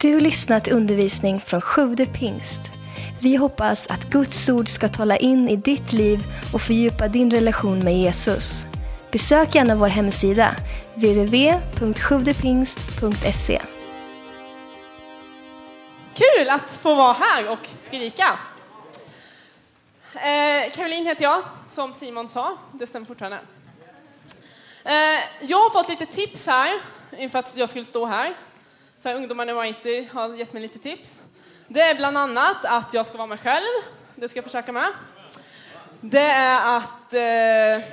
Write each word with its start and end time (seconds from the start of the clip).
Du 0.00 0.20
lyssnat 0.20 0.64
till 0.64 0.72
undervisning 0.72 1.40
från 1.40 1.60
Sjude 1.60 2.06
pingst. 2.06 2.72
Vi 3.20 3.36
hoppas 3.36 3.86
att 3.86 4.04
Guds 4.04 4.48
ord 4.48 4.68
ska 4.68 4.88
tala 4.88 5.16
in 5.16 5.48
i 5.48 5.56
ditt 5.56 5.92
liv 5.92 6.24
och 6.52 6.62
fördjupa 6.62 7.08
din 7.08 7.30
relation 7.30 7.78
med 7.78 7.98
Jesus. 7.98 8.66
Besök 9.12 9.54
gärna 9.54 9.76
vår 9.76 9.88
hemsida, 9.88 10.56
www.sjuvdepingst.se. 10.94 13.62
Kul 16.14 16.50
att 16.50 16.70
få 16.70 16.94
vara 16.94 17.12
här 17.12 17.52
och 17.52 17.68
predika. 17.90 18.38
Eh, 20.14 20.70
Caroline 20.74 21.06
heter 21.06 21.24
jag, 21.24 21.42
som 21.68 21.94
Simon 21.94 22.28
sa. 22.28 22.58
Det 22.72 22.86
stämmer 22.86 23.06
fortfarande. 23.06 23.38
Eh, 24.84 25.20
jag 25.40 25.58
har 25.58 25.70
fått 25.70 25.88
lite 25.88 26.06
tips 26.06 26.46
här 26.46 26.70
inför 27.18 27.38
att 27.38 27.56
jag 27.56 27.68
skulle 27.68 27.84
stå 27.84 28.06
här. 28.06 28.34
Så 28.98 29.08
här, 29.08 29.16
ungdomarna 29.16 29.52
i 29.52 29.54
Mighty 29.54 30.08
har 30.12 30.34
gett 30.34 30.52
mig 30.52 30.62
lite 30.62 30.78
tips. 30.78 31.20
Det 31.68 31.80
är 31.80 31.94
bland 31.94 32.18
annat 32.18 32.64
att 32.64 32.94
jag 32.94 33.06
ska 33.06 33.16
vara 33.16 33.26
mig 33.26 33.38
själv. 33.38 33.66
Det 34.14 34.28
ska 34.28 34.38
jag 34.38 34.44
försöka 34.44 34.72
med. 34.72 34.88
Det 36.00 36.20
är 36.20 36.76
att, 36.76 37.12
eh, 37.12 37.88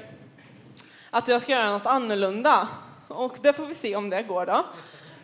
att 1.10 1.28
jag 1.28 1.42
ska 1.42 1.52
göra 1.52 1.70
något 1.70 1.86
annorlunda. 1.86 2.68
Och 3.08 3.38
det 3.42 3.54
får 3.54 3.66
vi 3.66 3.76
se 3.76 3.96
om 3.96 4.10
det 4.10 4.24
går 4.24 4.46
då. 4.46 4.66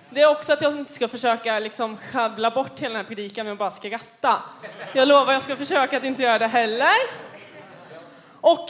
Det 0.09 0.21
är 0.21 0.31
också 0.31 0.53
att 0.53 0.61
jag 0.61 0.77
inte 0.77 0.93
ska 0.93 1.07
försöka 1.07 1.59
liksom 1.59 1.98
sjabbla 1.98 2.51
bort 2.51 2.79
hela 2.79 2.93
den 2.93 3.05
här 3.05 3.15
predikan 3.15 3.45
med 3.45 3.53
att 3.53 3.59
bara 3.59 3.71
skratta. 3.71 4.43
Jag 4.93 5.07
lovar, 5.07 5.34
jag 5.34 5.41
ska 5.41 5.55
försöka 5.55 5.98
att 5.98 6.03
inte 6.03 6.23
göra 6.23 6.39
det 6.39 6.48
heller. 6.48 6.98
Och 8.41 8.70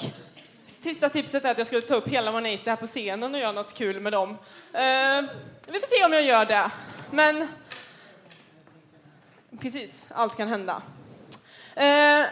sista 0.79 1.09
tipset 1.09 1.45
är 1.45 1.51
att 1.51 1.57
jag 1.57 1.67
skulle 1.67 1.81
ta 1.81 1.95
upp 1.95 2.07
hela 2.07 2.31
Manate 2.31 2.69
här 2.69 2.75
på 2.75 2.87
scenen 2.87 3.35
och 3.35 3.41
göra 3.41 3.51
något 3.51 3.73
kul 3.73 3.99
med 3.99 4.11
dem. 4.11 4.29
Eh, 4.73 5.21
vi 5.67 5.79
får 5.79 5.97
se 5.97 6.05
om 6.05 6.13
jag 6.13 6.23
gör 6.23 6.45
det. 6.45 6.71
Men 7.11 7.47
precis, 9.59 10.07
allt 10.09 10.37
kan 10.37 10.47
hända. 10.47 10.81
Eh, 11.75 12.25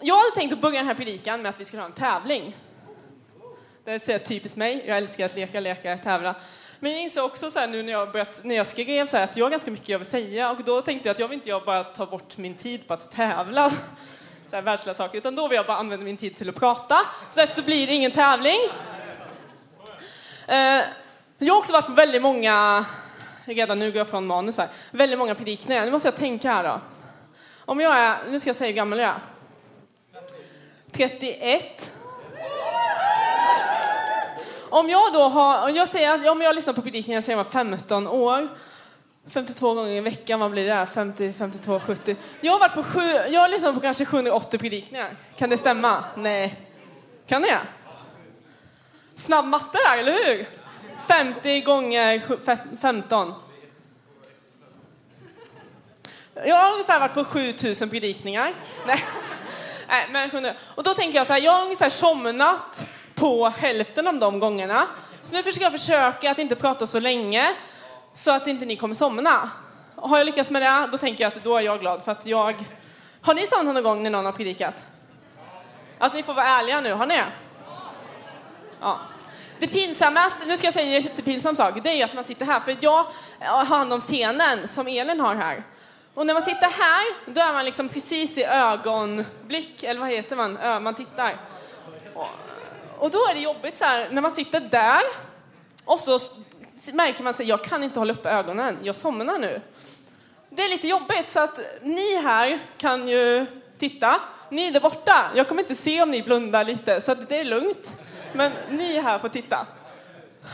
jag 0.00 0.16
hade 0.16 0.34
tänkt 0.34 0.52
att 0.52 0.60
börja 0.60 0.78
den 0.78 0.86
här 0.86 0.94
predikan 0.94 1.42
med 1.42 1.50
att 1.50 1.60
vi 1.60 1.64
skulle 1.64 1.82
ha 1.82 1.86
en 1.86 1.92
tävling. 1.92 2.56
Det 3.84 4.08
är 4.08 4.18
typiskt 4.18 4.56
mig, 4.56 4.84
jag 4.86 4.98
älskar 4.98 5.26
att 5.26 5.34
leka, 5.34 5.60
leka, 5.60 5.98
tävla. 5.98 6.34
Men 6.80 6.92
jag 6.92 7.02
insåg 7.02 7.24
också 7.24 7.50
så 7.50 7.58
här, 7.58 7.68
nu 7.68 7.82
när 7.82 7.92
jag, 7.92 8.12
börjat, 8.12 8.40
när 8.44 8.54
jag 8.54 8.66
skrev 8.66 9.06
så 9.06 9.16
här, 9.16 9.24
att 9.24 9.36
jag 9.36 9.44
har 9.44 9.50
ganska 9.50 9.70
mycket 9.70 9.88
jag 9.88 9.98
vill 9.98 10.08
säga 10.08 10.50
och 10.50 10.64
då 10.64 10.82
tänkte 10.82 11.08
jag 11.08 11.14
att 11.14 11.18
jag 11.18 11.28
vill 11.28 11.34
inte 11.34 11.48
jag 11.48 11.64
bara 11.64 11.84
ta 11.84 12.06
bort 12.06 12.36
min 12.36 12.54
tid 12.54 12.88
på 12.88 12.94
att 12.94 13.10
tävla, 13.10 13.72
så 14.50 14.56
här 14.56 14.62
världsliga 14.62 14.94
saker, 14.94 15.18
utan 15.18 15.36
då 15.36 15.48
vill 15.48 15.56
jag 15.56 15.66
bara 15.66 15.76
använda 15.76 16.04
min 16.04 16.16
tid 16.16 16.36
till 16.36 16.48
att 16.48 16.54
prata. 16.54 16.94
Så 17.30 17.40
därför 17.40 17.54
så 17.54 17.62
blir 17.62 17.86
det 17.86 17.92
ingen 17.92 18.10
tävling. 18.10 18.58
Eh, 20.48 20.84
jag 21.38 21.54
har 21.54 21.58
också 21.58 21.72
varit 21.72 21.86
på 21.86 21.92
väldigt 21.92 22.22
många, 22.22 22.84
redan 23.44 23.78
nu 23.78 23.90
går 23.90 23.98
jag 23.98 24.08
från 24.08 24.26
manus 24.26 24.58
här, 24.58 24.68
väldigt 24.90 25.18
många 25.18 25.34
predikningar. 25.34 25.84
Nu 25.84 25.90
måste 25.90 26.08
jag 26.08 26.16
tänka 26.16 26.52
här 26.52 26.64
då. 26.64 26.80
Om 27.64 27.80
jag 27.80 27.98
är, 27.98 28.18
nu 28.30 28.40
ska 28.40 28.48
jag 28.48 28.56
säga 28.56 28.68
hur 28.68 28.76
gammal 28.76 28.98
jag 28.98 29.08
är. 29.08 29.20
31. 30.92 31.92
Om 34.70 34.88
jag 34.88 35.12
då 35.12 35.22
har, 35.22 35.68
om 35.68 35.74
jag 35.74 35.88
säger, 35.88 36.30
om 36.30 36.40
jag 36.40 36.54
lyssnar 36.54 36.74
på 36.74 36.82
predikningar 36.82 37.20
säger 37.20 37.38
jag 37.38 37.46
15 37.46 38.08
år, 38.08 38.48
52 39.30 39.74
gånger 39.74 39.90
i 39.92 40.00
veckan, 40.00 40.40
vad 40.40 40.50
blir 40.50 40.66
det? 40.66 40.86
50, 40.86 41.32
52, 41.32 41.80
70. 41.80 42.16
Jag 42.40 42.52
har 42.52 42.60
varit 42.60 42.74
på 42.74 42.82
sju, 42.82 43.00
jag 43.00 43.40
har 43.40 43.48
lyssnat 43.48 43.50
liksom 43.50 43.74
på 43.74 43.80
kanske 43.80 44.04
780 44.04 44.58
predikningar. 44.58 45.16
Kan 45.36 45.50
det 45.50 45.58
stämma? 45.58 46.04
Nej. 46.16 46.60
Kan 47.28 47.42
det? 47.42 47.58
Snabb 49.16 49.44
matte 49.44 49.78
där, 49.88 49.98
eller 49.98 50.12
hur? 50.12 50.48
50 51.08 51.60
gånger 51.60 52.22
15. 52.80 53.34
Jag 56.44 56.56
har 56.56 56.72
ungefär 56.72 57.00
varit 57.00 57.14
på 57.14 57.24
7000 57.24 57.90
predikningar. 57.90 58.54
Nej. 58.86 59.04
Nej, 59.88 60.30
men, 60.32 60.54
och 60.74 60.82
då 60.82 60.94
tänker 60.94 61.18
jag 61.18 61.26
så 61.26 61.32
här, 61.32 61.40
jag 61.40 61.52
har 61.52 61.64
ungefär 61.64 61.90
somnat 61.90 62.86
på 63.14 63.48
hälften 63.48 64.06
av 64.06 64.18
de 64.18 64.40
gångerna. 64.40 64.88
Så 65.24 65.34
nu 65.34 65.42
försöker 65.42 65.64
jag 65.64 65.72
försöka 65.72 66.30
att 66.30 66.38
inte 66.38 66.56
prata 66.56 66.86
så 66.86 67.00
länge 67.00 67.54
så 68.20 68.30
att 68.30 68.46
inte 68.46 68.64
ni 68.64 68.76
kommer 68.76 68.94
somna. 68.94 69.50
Har 69.96 70.18
jag 70.18 70.24
lyckats 70.24 70.50
med 70.50 70.62
det, 70.62 70.88
då 70.92 70.98
tänker 70.98 71.24
jag 71.24 71.32
att 71.32 71.44
då 71.44 71.56
är 71.56 71.60
jag 71.60 71.80
glad 71.80 72.02
för 72.02 72.12
att 72.12 72.26
jag... 72.26 72.64
Har 73.20 73.34
ni 73.34 73.46
somnat 73.46 73.74
någon 73.74 73.82
gång 73.82 74.02
när 74.02 74.10
någon 74.10 74.24
har 74.24 74.32
predikat? 74.32 74.86
Att 75.98 76.14
ni 76.14 76.22
får 76.22 76.34
vara 76.34 76.46
ärliga 76.46 76.80
nu, 76.80 76.92
har 76.92 77.06
ni? 77.06 77.22
Ja. 78.80 78.98
Det 79.58 79.66
pinsammaste, 79.66 80.46
nu 80.46 80.56
ska 80.56 80.66
jag 80.66 80.74
säga 80.74 80.96
en 80.96 81.02
jättepinsam 81.02 81.56
sak, 81.56 81.74
det 81.82 81.90
är 81.90 81.94
ju 81.94 82.02
att 82.02 82.14
man 82.14 82.24
sitter 82.24 82.46
här, 82.46 82.60
för 82.60 82.76
jag 82.80 83.06
har 83.40 83.64
hand 83.64 83.92
om 83.92 84.00
scenen 84.00 84.68
som 84.68 84.86
Elin 84.88 85.20
har 85.20 85.34
här. 85.34 85.62
Och 86.14 86.26
när 86.26 86.34
man 86.34 86.42
sitter 86.42 86.68
här, 86.68 87.32
då 87.32 87.40
är 87.40 87.52
man 87.52 87.64
liksom 87.64 87.88
precis 87.88 88.38
i 88.38 88.44
ögonblick, 88.44 89.82
eller 89.82 90.00
vad 90.00 90.10
heter 90.10 90.36
man, 90.36 90.82
man 90.82 90.94
tittar. 90.94 91.36
Och 92.98 93.10
då 93.10 93.18
är 93.18 93.34
det 93.34 93.40
jobbigt 93.40 93.78
så 93.78 93.84
här, 93.84 94.08
när 94.10 94.22
man 94.22 94.32
sitter 94.32 94.60
där 94.60 95.00
och 95.84 96.00
så 96.00 96.20
märker 96.92 97.24
man 97.24 97.34
sig, 97.34 97.46
jag 97.46 97.64
kan 97.64 97.82
inte 97.82 97.98
hålla 97.98 98.12
upp 98.12 98.26
ögonen, 98.26 98.78
jag 98.82 98.96
somnar 98.96 99.38
nu. 99.38 99.60
Det 100.50 100.62
är 100.62 100.68
lite 100.68 100.88
jobbigt 100.88 101.30
så 101.30 101.40
att 101.40 101.60
ni 101.82 102.16
här 102.22 102.58
kan 102.76 103.08
ju 103.08 103.46
titta. 103.78 104.20
Ni 104.50 104.70
där 104.70 104.80
borta, 104.80 105.30
jag 105.34 105.48
kommer 105.48 105.62
inte 105.62 105.74
se 105.74 106.02
om 106.02 106.10
ni 106.10 106.22
blundar 106.22 106.64
lite 106.64 107.00
så 107.00 107.12
att 107.12 107.28
det 107.28 107.40
är 107.40 107.44
lugnt. 107.44 107.96
Men 108.32 108.52
ni 108.70 109.00
här 109.00 109.18
får 109.18 109.28
titta. 109.28 109.66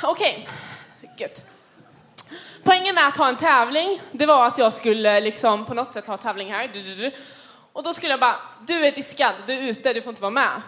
Okej, 0.03 0.49
okay. 1.03 1.11
gött. 1.19 1.45
Poängen 2.65 2.95
med 2.95 3.07
att 3.07 3.17
ha 3.17 3.29
en 3.29 3.37
tävling, 3.37 4.03
det 4.13 4.27
var 4.27 4.47
att 4.47 4.59
jag 4.59 4.73
skulle 4.73 5.21
liksom 5.21 5.65
på 5.65 5.75
något 5.75 5.93
sätt 5.93 6.07
ha 6.07 6.17
tävling 6.17 6.53
här. 6.53 6.71
Och 7.73 7.83
då 7.83 7.95
skulle 7.95 8.13
jag 8.13 8.21
bara, 8.21 8.37
du 8.67 8.87
är 8.87 8.93
diskad, 8.93 9.35
du 9.47 9.53
är 9.53 9.63
ute, 9.63 9.93
du 9.93 10.03
får 10.03 10.11
inte 10.11 10.23
vara 10.23 10.31
med. 10.31 10.63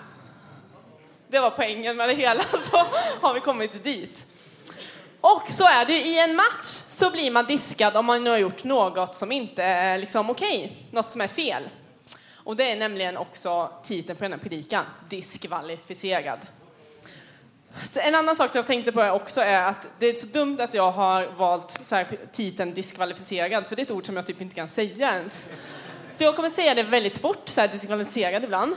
Det 1.28 1.40
var 1.40 1.50
poängen 1.50 1.96
med 1.96 2.08
det 2.08 2.14
hela, 2.14 2.42
så 2.42 2.76
har 3.20 3.34
vi 3.34 3.40
kommit 3.40 3.84
dit. 3.84 4.26
Och 5.20 5.42
så 5.48 5.64
är 5.64 5.84
det, 5.84 5.92
i 5.92 6.18
en 6.18 6.36
match 6.36 6.82
så 6.88 7.10
blir 7.10 7.30
man 7.30 7.46
diskad 7.46 7.96
om 7.96 8.06
man 8.06 8.26
har 8.26 8.38
gjort 8.38 8.64
något 8.64 9.14
som 9.14 9.32
inte 9.32 9.62
är 9.62 9.98
liksom 9.98 10.30
okej, 10.30 10.64
okay, 10.64 10.76
något 10.90 11.10
som 11.10 11.20
är 11.20 11.28
fel. 11.28 11.62
Och 12.44 12.56
det 12.56 12.72
är 12.72 12.76
nämligen 12.76 13.16
också 13.16 13.72
titeln 13.84 14.16
på 14.16 14.24
den 14.24 14.32
här 14.32 14.38
predikan, 14.38 14.84
diskvalificerad. 15.08 16.38
En 17.94 18.14
annan 18.14 18.36
sak 18.36 18.50
som 18.50 18.58
jag 18.58 18.66
tänkte 18.66 18.92
på 18.92 19.02
också 19.02 19.40
är 19.40 19.62
att 19.62 19.88
det 19.98 20.06
är 20.06 20.14
så 20.14 20.26
dumt 20.26 20.60
att 20.60 20.74
jag 20.74 20.90
har 20.90 21.26
valt 21.26 21.80
så 21.82 21.94
här, 21.94 22.06
titeln 22.32 22.74
diskvalificerad, 22.74 23.66
för 23.66 23.76
det 23.76 23.82
är 23.82 23.84
ett 23.84 23.90
ord 23.90 24.06
som 24.06 24.16
jag 24.16 24.26
typ 24.26 24.40
inte 24.40 24.54
kan 24.54 24.68
säga 24.68 25.14
ens. 25.14 25.48
Så 26.10 26.24
jag 26.24 26.36
kommer 26.36 26.50
säga 26.50 26.74
det 26.74 26.82
väldigt 26.82 27.18
fort, 27.18 27.48
så 27.48 27.60
här, 27.60 27.68
diskvalificerad 27.68 28.44
ibland. 28.44 28.72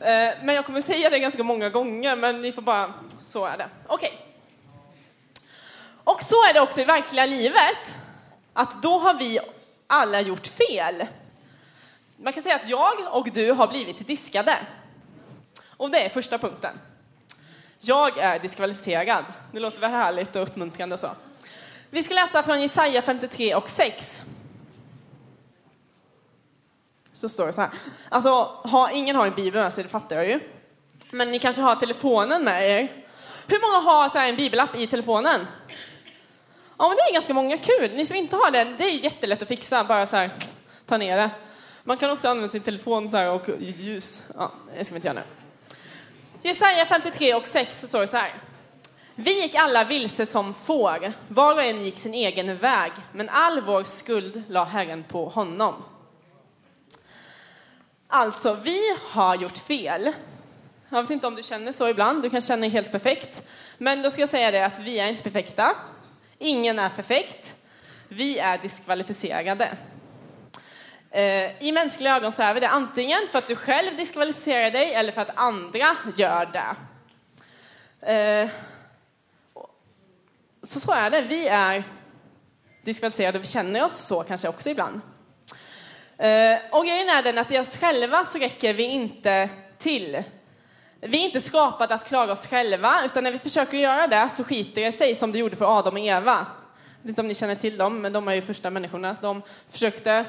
Eh, 0.00 0.06
men 0.42 0.54
jag 0.54 0.66
kommer 0.66 0.80
säga 0.80 1.10
det 1.10 1.18
ganska 1.18 1.42
många 1.42 1.68
gånger, 1.68 2.16
men 2.16 2.40
ni 2.40 2.52
får 2.52 2.62
bara, 2.62 2.94
så 3.22 3.46
är 3.46 3.58
det. 3.58 3.68
Okej. 3.86 4.08
Okay. 4.08 4.25
Och 6.16 6.24
så 6.24 6.34
är 6.34 6.54
det 6.54 6.60
också 6.60 6.80
i 6.80 6.84
verkliga 6.84 7.26
livet, 7.26 7.96
att 8.52 8.82
då 8.82 8.98
har 8.98 9.14
vi 9.14 9.38
alla 9.86 10.20
gjort 10.20 10.46
fel. 10.46 11.06
Man 12.16 12.32
kan 12.32 12.42
säga 12.42 12.56
att 12.56 12.68
jag 12.68 12.92
och 13.10 13.28
du 13.32 13.52
har 13.52 13.68
blivit 13.68 14.06
diskade. 14.06 14.58
Och 15.76 15.90
det 15.90 16.04
är 16.04 16.08
första 16.08 16.38
punkten. 16.38 16.78
Jag 17.80 18.18
är 18.18 18.38
diskvalificerad. 18.38 19.24
Det 19.52 19.60
låter 19.60 19.80
väl 19.80 19.90
härligt 19.90 20.36
och 20.36 20.42
uppmuntrande 20.42 20.94
och 20.94 21.00
så. 21.00 21.10
Vi 21.90 22.02
ska 22.02 22.14
läsa 22.14 22.42
från 22.42 22.62
Jesaja 22.62 23.02
53 23.02 23.54
och 23.54 23.70
6. 23.70 24.22
Så 27.12 27.28
står 27.28 27.46
det 27.46 27.52
så 27.52 27.60
här. 27.60 27.70
Alltså, 28.08 28.30
ha, 28.64 28.90
ingen 28.90 29.16
har 29.16 29.26
en 29.26 29.34
bibel 29.34 29.62
med 29.62 29.72
sig, 29.72 29.84
det 29.84 29.90
fattar 29.90 30.16
jag 30.16 30.28
ju. 30.28 30.40
Men 31.10 31.30
ni 31.30 31.38
kanske 31.38 31.62
har 31.62 31.74
telefonen 31.76 32.44
med 32.44 32.70
er. 32.70 32.92
Hur 33.48 33.60
många 33.60 33.92
har 33.92 34.08
så 34.08 34.18
en 34.18 34.36
bibelapp 34.36 34.76
i 34.76 34.86
telefonen? 34.86 35.46
Ja, 36.78 36.88
men 36.88 36.96
det 36.96 37.02
är 37.02 37.12
ganska 37.12 37.34
många. 37.34 37.58
Kul! 37.58 37.92
Ni 37.92 38.06
som 38.06 38.16
inte 38.16 38.36
har 38.36 38.50
den, 38.50 38.76
det 38.78 38.84
är 38.84 39.04
jättelätt 39.04 39.42
att 39.42 39.48
fixa. 39.48 39.84
Bara 39.84 40.06
så 40.06 40.16
här, 40.16 40.30
ta 40.86 40.96
ner 40.96 41.16
det. 41.16 41.30
Man 41.84 41.96
kan 41.96 42.10
också 42.10 42.28
använda 42.28 42.52
sin 42.52 42.62
telefon 42.62 43.08
så 43.08 43.16
här 43.16 43.30
och 43.30 43.48
ljus. 43.58 44.22
Ja, 44.34 44.52
det 44.78 44.84
ska 44.84 44.94
vi 44.94 44.98
inte 44.98 45.08
göra 45.08 45.18
nu. 45.18 45.24
Jesaja 46.42 46.86
53 46.86 47.34
och 47.34 47.46
6 47.46 47.80
så 47.80 47.88
står 47.88 48.00
det 48.00 48.06
så 48.06 48.16
här. 48.16 48.34
Vi 49.14 49.42
gick 49.42 49.54
alla 49.54 49.84
vilse 49.84 50.26
som 50.26 50.54
får, 50.54 51.12
var 51.28 51.54
och 51.54 51.62
en 51.62 51.84
gick 51.84 51.98
sin 51.98 52.14
egen 52.14 52.58
väg, 52.58 52.92
men 53.12 53.28
all 53.28 53.60
vår 53.60 53.84
skuld 53.84 54.42
la 54.48 54.64
Herren 54.64 55.04
på 55.04 55.28
honom. 55.28 55.74
Alltså, 58.08 58.54
vi 58.54 58.80
har 59.10 59.36
gjort 59.36 59.58
fel. 59.58 60.12
Jag 60.88 61.02
vet 61.02 61.10
inte 61.10 61.26
om 61.26 61.34
du 61.34 61.42
känner 61.42 61.72
så 61.72 61.88
ibland, 61.88 62.22
du 62.22 62.30
kan 62.30 62.40
känna 62.40 62.60
dig 62.60 62.70
helt 62.70 62.92
perfekt. 62.92 63.44
Men 63.78 64.02
då 64.02 64.10
ska 64.10 64.22
jag 64.22 64.28
säga 64.28 64.50
det 64.50 64.66
att 64.66 64.78
vi 64.78 64.98
är 64.98 65.06
inte 65.06 65.22
perfekta. 65.22 65.76
Ingen 66.38 66.78
är 66.78 66.88
perfekt. 66.88 67.56
Vi 68.08 68.38
är 68.38 68.58
diskvalificerade. 68.58 69.76
Eh, 71.10 71.62
I 71.62 71.72
mänskliga 71.72 72.16
ögon 72.16 72.32
så 72.32 72.42
är 72.42 72.54
vi 72.54 72.60
det 72.60 72.68
antingen 72.68 73.18
för 73.30 73.38
att 73.38 73.48
du 73.48 73.56
själv 73.56 73.96
diskvalificerar 73.96 74.70
dig 74.70 74.94
eller 74.94 75.12
för 75.12 75.22
att 75.22 75.38
andra 75.38 75.96
gör 76.16 76.46
det. 76.52 76.76
Eh, 78.12 78.48
så 80.62 80.80
så 80.80 80.92
är 80.92 81.10
det. 81.10 81.20
Vi 81.20 81.48
är 81.48 81.84
diskvalificerade 82.84 83.38
och 83.38 83.44
vi 83.44 83.48
känner 83.48 83.84
oss 83.84 83.98
så 83.98 84.24
kanske 84.24 84.48
också 84.48 84.70
ibland. 84.70 85.00
Eh, 86.18 86.58
och 86.70 86.86
grejen 86.86 87.08
är 87.08 87.22
den 87.22 87.38
att 87.38 87.52
i 87.52 87.58
oss 87.58 87.76
själva 87.76 88.24
så 88.24 88.38
räcker 88.38 88.74
vi 88.74 88.82
inte 88.82 89.48
till. 89.78 90.22
Vi 91.08 91.20
är 91.20 91.24
inte 91.24 91.40
skapade 91.40 91.94
att 91.94 92.08
klara 92.08 92.32
oss 92.32 92.46
själva, 92.46 93.04
utan 93.04 93.24
när 93.24 93.32
vi 93.32 93.38
försöker 93.38 93.76
göra 93.76 94.06
det 94.06 94.28
så 94.28 94.44
skiter 94.44 94.82
det 94.82 94.92
sig 94.92 95.14
som 95.14 95.32
det 95.32 95.38
gjorde 95.38 95.56
för 95.56 95.78
Adam 95.78 95.94
och 95.94 96.00
Eva. 96.00 96.46
Jag 97.02 97.02
vet 97.02 97.08
inte 97.08 97.20
om 97.20 97.28
ni 97.28 97.34
känner 97.34 97.54
till 97.54 97.78
dem, 97.78 98.00
men 98.00 98.12
de 98.12 98.28
är 98.28 98.34
ju 98.34 98.42
första 98.42 98.70
människorna. 98.70 99.16
De 99.20 99.42
försökte 99.68 100.24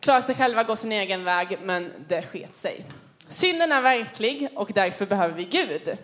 klara 0.00 0.22
sig 0.22 0.34
själva, 0.34 0.62
gå 0.62 0.76
sin 0.76 0.92
egen 0.92 1.24
väg, 1.24 1.58
men 1.62 1.92
det 2.08 2.22
sket 2.22 2.56
sig. 2.56 2.84
Synden 3.28 3.72
är 3.72 3.80
verklig 3.80 4.48
och 4.54 4.70
därför 4.74 5.06
behöver 5.06 5.34
vi 5.34 5.44
Gud. 5.44 5.98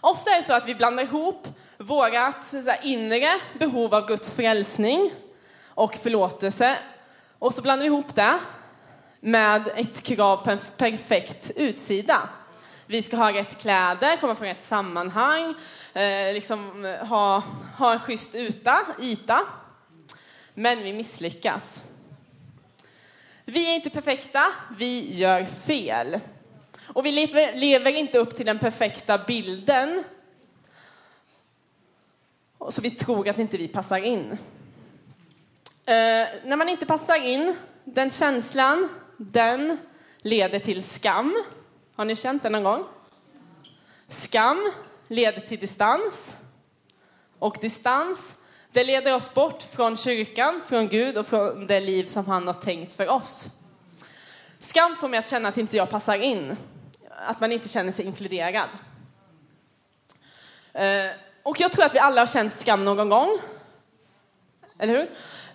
Ofta 0.00 0.30
är 0.30 0.36
det 0.36 0.42
så 0.42 0.52
att 0.52 0.68
vi 0.68 0.74
blandar 0.74 1.02
ihop 1.02 1.48
vårt 1.78 2.12
inre 2.82 3.28
behov 3.58 3.94
av 3.94 4.06
Guds 4.06 4.34
frälsning 4.34 5.12
och 5.68 5.94
förlåtelse 5.94 6.78
och 7.38 7.54
så 7.54 7.62
blandar 7.62 7.82
vi 7.82 7.86
ihop 7.86 8.14
det 8.14 8.38
med 9.24 9.68
ett 9.76 10.02
krav 10.02 10.36
på 10.36 10.50
en 10.50 10.58
perfekt 10.76 11.50
utsida. 11.56 12.28
Vi 12.86 13.02
ska 13.02 13.16
ha 13.16 13.32
rätt 13.32 13.58
kläder, 13.58 14.16
komma 14.16 14.36
från 14.36 14.46
rätt 14.46 14.62
sammanhang, 14.62 15.54
eh, 15.94 16.34
liksom 16.34 16.84
eh, 16.84 17.06
ha, 17.06 17.42
ha 17.78 17.92
en 17.92 18.00
schysst 18.00 18.34
uta, 18.34 18.78
yta. 19.00 19.40
Men 20.54 20.82
vi 20.82 20.92
misslyckas. 20.92 21.82
Vi 23.44 23.70
är 23.70 23.74
inte 23.74 23.90
perfekta, 23.90 24.44
vi 24.78 25.14
gör 25.14 25.44
fel. 25.44 26.20
Och 26.86 27.06
vi 27.06 27.12
lever, 27.12 27.54
lever 27.54 27.90
inte 27.90 28.18
upp 28.18 28.36
till 28.36 28.46
den 28.46 28.58
perfekta 28.58 29.18
bilden. 29.18 30.04
Så 32.68 32.82
vi 32.82 32.90
tror 32.90 33.28
att 33.28 33.38
inte 33.38 33.56
vi 33.56 33.68
passar 33.68 33.98
in. 33.98 34.38
Eh, 35.86 36.26
när 36.44 36.56
man 36.56 36.68
inte 36.68 36.86
passar 36.86 37.24
in, 37.24 37.56
den 37.84 38.10
känslan, 38.10 38.88
den 39.30 39.78
leder 40.22 40.58
till 40.58 40.82
skam. 40.82 41.44
Har 41.96 42.04
ni 42.04 42.16
känt 42.16 42.42
det 42.42 42.48
någon 42.48 42.64
gång? 42.64 42.84
Skam 44.08 44.72
leder 45.08 45.40
till 45.40 45.58
distans. 45.58 46.36
Och 47.38 47.56
distans, 47.60 48.36
det 48.72 48.84
leder 48.84 49.14
oss 49.14 49.34
bort 49.34 49.62
från 49.62 49.96
kyrkan, 49.96 50.60
från 50.66 50.88
Gud 50.88 51.18
och 51.18 51.26
från 51.26 51.66
det 51.66 51.80
liv 51.80 52.06
som 52.06 52.26
han 52.26 52.46
har 52.46 52.54
tänkt 52.54 52.92
för 52.92 53.08
oss. 53.08 53.50
Skam 54.60 54.96
får 54.96 55.08
mig 55.08 55.18
att 55.18 55.28
känna 55.28 55.48
att 55.48 55.58
inte 55.58 55.76
jag 55.76 55.90
passar 55.90 56.16
in. 56.16 56.56
Att 57.26 57.40
man 57.40 57.52
inte 57.52 57.68
känner 57.68 57.92
sig 57.92 58.04
inkluderad. 58.04 58.68
Eh, 60.72 61.10
och 61.42 61.60
jag 61.60 61.72
tror 61.72 61.84
att 61.84 61.94
vi 61.94 61.98
alla 61.98 62.20
har 62.20 62.26
känt 62.26 62.54
skam 62.54 62.84
någon 62.84 63.08
gång. 63.08 63.38
Eller 64.78 64.98
hur? 64.98 65.10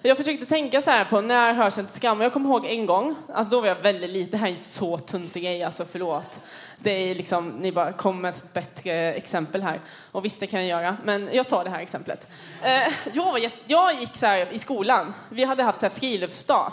Jag 0.08 0.18
försökte 0.18 0.46
tänka 0.46 0.82
så 0.82 0.90
här 0.90 1.06
på 1.06 1.22
när 1.22 1.54
har 1.54 1.64
jag 1.64 1.74
känt 1.74 1.92
skam? 1.92 2.22
Jag 2.22 2.34
kommer 2.34 2.50
ihåg 2.50 2.66
en 2.66 2.86
gång, 2.86 3.16
alltså 3.34 3.52
då 3.52 3.62
var 3.62 3.68
jag 3.68 3.76
väldigt 3.76 4.10
liten, 4.10 4.32
det 4.32 4.38
här 4.38 4.48
är 4.48 4.52
en 4.52 4.62
så 4.62 4.98
tunt 4.98 5.34
grej, 5.34 5.64
alltså 5.64 5.86
förlåt. 5.86 6.42
Det 6.78 6.92
är 6.92 7.16
liksom, 7.16 7.50
ni 7.50 7.72
bara 7.72 7.94
kom 7.94 8.22
med 8.22 8.30
ett 8.30 8.54
bättre 8.54 9.14
exempel 9.14 9.62
här. 9.62 9.82
Och 10.12 10.26
visst, 10.26 10.40
det 10.40 10.48
kan 10.48 10.68
jag 10.68 10.84
göra, 10.84 10.98
men 11.04 11.30
jag 11.34 11.48
tar 11.48 11.64
det 11.64 11.70
här 11.70 11.80
exemplet. 11.80 12.28
Eh, 12.62 12.94
jag, 13.14 13.24
var, 13.24 13.52
jag 13.66 13.94
gick 13.94 14.16
så 14.16 14.26
här 14.26 14.48
i 14.52 14.60
skolan, 14.60 15.14
vi 15.30 15.44
hade 15.44 15.64
haft 15.64 15.80
så 15.80 15.86
här 15.86 15.94
friluftsdag. 15.94 16.72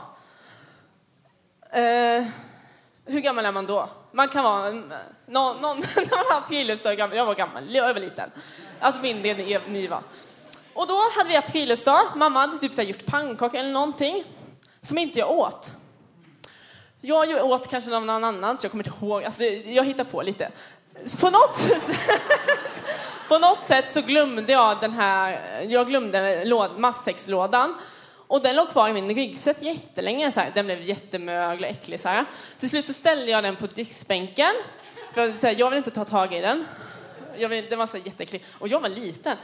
Eh, 1.73 2.25
hur 3.07 3.21
gammal 3.21 3.47
är 3.47 3.53
man 3.53 3.67
då? 3.67 3.89
Man 4.13 4.29
kan 4.29 4.45
vara, 4.45 4.71
någon, 4.71 5.61
någon 5.61 5.77
när 5.97 6.11
man 6.11 6.41
har 6.41 6.49
friluftsdag, 6.49 6.99
jag 6.99 7.27
var 7.27 7.35
gammal, 7.35 7.75
jag 7.75 7.95
var 7.95 8.01
liten. 8.01 8.31
Alltså 8.81 9.01
mindre 9.01 9.31
än 9.31 9.63
ni 9.73 9.87
var. 9.87 10.03
Och 10.75 10.87
då 10.87 10.99
hade 11.17 11.29
vi 11.29 11.37
haft 11.37 11.50
friluftsdag. 11.50 12.03
Mamma 12.17 12.41
hade 12.41 12.59
typ 12.59 12.75
så 12.75 12.82
gjort 12.82 13.06
pannkakor 13.06 13.59
eller 13.59 13.73
någonting 13.73 14.25
som 14.82 14.99
inte 14.99 15.19
jag 15.19 15.31
åt. 15.31 15.73
Jag 17.00 17.44
åt 17.44 17.71
kanske 17.71 17.91
någon 17.91 18.11
annan, 18.11 18.59
så 18.59 18.65
jag 18.65 18.71
kommer 18.71 18.88
inte 18.88 19.05
ihåg. 19.05 19.25
Alltså, 19.25 19.44
jag 19.44 19.85
hittar 19.85 20.05
på 20.05 20.23
lite. 20.23 20.50
På 21.21 21.31
något, 21.31 21.59
på 23.29 23.38
något 23.38 23.65
sätt 23.65 23.91
så 23.91 24.00
glömde 24.00 24.53
jag 24.53 24.81
den 24.81 24.93
här, 24.93 25.41
jag 25.69 25.87
glömde 25.87 26.44
matsäckslådan. 26.79 27.75
Och 28.26 28.43
den 28.43 28.56
låg 28.56 28.71
kvar 28.71 28.88
i 28.88 28.93
min 28.93 29.15
ryggsäck 29.15 29.62
jättelänge. 29.62 30.32
Så 30.32 30.41
här. 30.41 30.53
Den 30.55 30.67
blev 30.67 30.82
jättemöglig 30.82 31.71
och 31.71 31.76
äcklig. 31.76 32.00
Så 32.00 32.09
här. 32.09 32.25
Till 32.59 32.71
slut 32.71 32.87
så 32.87 32.93
ställde 32.93 33.31
jag 33.31 33.44
den 33.44 33.56
på 33.56 33.67
diskbänken. 33.67 34.53
För 35.15 35.37
så 35.37 35.47
här, 35.47 35.55
jag 35.59 35.71
vill 35.71 35.76
inte 35.76 35.91
ta 35.91 36.05
tag 36.05 36.35
i 36.35 36.41
den 36.41 36.67
jag 37.39 37.49
vet, 37.49 37.71
den 37.71 37.79
var 37.79 37.87
så 37.87 37.97
jätteäcklig. 37.97 38.45
Och 38.59 38.69
jag 38.69 38.81
var 38.81 38.89
liten. 38.89 39.37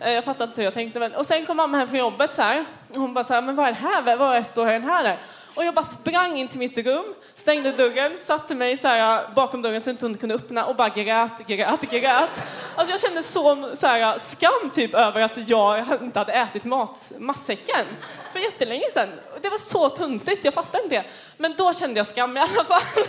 Eh, 0.00 0.12
jag 0.12 0.24
fattade 0.24 0.44
inte 0.44 0.60
hur 0.60 0.64
jag 0.64 0.74
tänkte. 0.74 0.98
Men, 0.98 1.14
och 1.14 1.26
sen 1.26 1.46
kom 1.46 1.56
mamma 1.56 1.78
hem 1.78 1.88
från 1.88 1.98
jobbet 1.98 2.34
så 2.34 2.42
här. 2.42 2.64
Och 2.88 2.96
hon 2.96 3.14
bara 3.14 3.24
så 3.24 3.34
här, 3.34 3.42
men 3.42 3.56
vad 3.56 3.66
är 3.66 3.72
det 3.72 3.78
här? 3.78 4.16
Vad 4.16 4.46
står 4.46 4.66
den 4.66 4.84
här 4.84 5.04
där? 5.04 5.18
Och 5.54 5.64
jag 5.64 5.74
bara 5.74 5.84
sprang 5.84 6.36
in 6.36 6.48
till 6.48 6.58
mitt 6.58 6.78
rum, 6.78 7.14
stängde 7.34 7.72
dörren, 7.72 8.12
satte 8.20 8.54
mig 8.54 8.76
så 8.76 8.88
här 8.88 9.22
eh, 9.22 9.34
bakom 9.34 9.62
dörren 9.62 9.80
så 9.80 9.90
hon 9.90 10.10
inte 10.10 10.20
kunde 10.20 10.34
öppna 10.34 10.64
och 10.64 10.76
bara 10.76 10.88
grät, 10.88 11.46
grät, 11.46 11.80
grät. 11.80 12.30
Alltså 12.74 12.92
jag 12.92 13.00
kände 13.00 13.22
sån 13.22 13.76
så 13.76 13.86
här, 13.86 14.00
eh, 14.00 14.18
skam 14.18 14.70
typ 14.74 14.94
över 14.94 15.20
att 15.20 15.48
jag 15.48 15.84
inte 16.02 16.18
hade 16.18 16.32
ätit 16.32 16.64
mat, 16.64 17.12
matsäcken 17.18 17.86
för 18.32 18.38
jättelänge 18.38 18.90
sedan. 18.92 19.08
Det 19.42 19.48
var 19.48 19.58
så 19.58 19.88
tuntigt, 19.88 20.44
jag 20.44 20.54
fattade 20.54 20.84
inte 20.84 20.96
det. 20.96 21.04
Men 21.36 21.54
då 21.58 21.72
kände 21.72 22.00
jag 22.00 22.06
skam 22.06 22.36
i 22.36 22.40
alla 22.40 22.64
fall. 22.64 23.04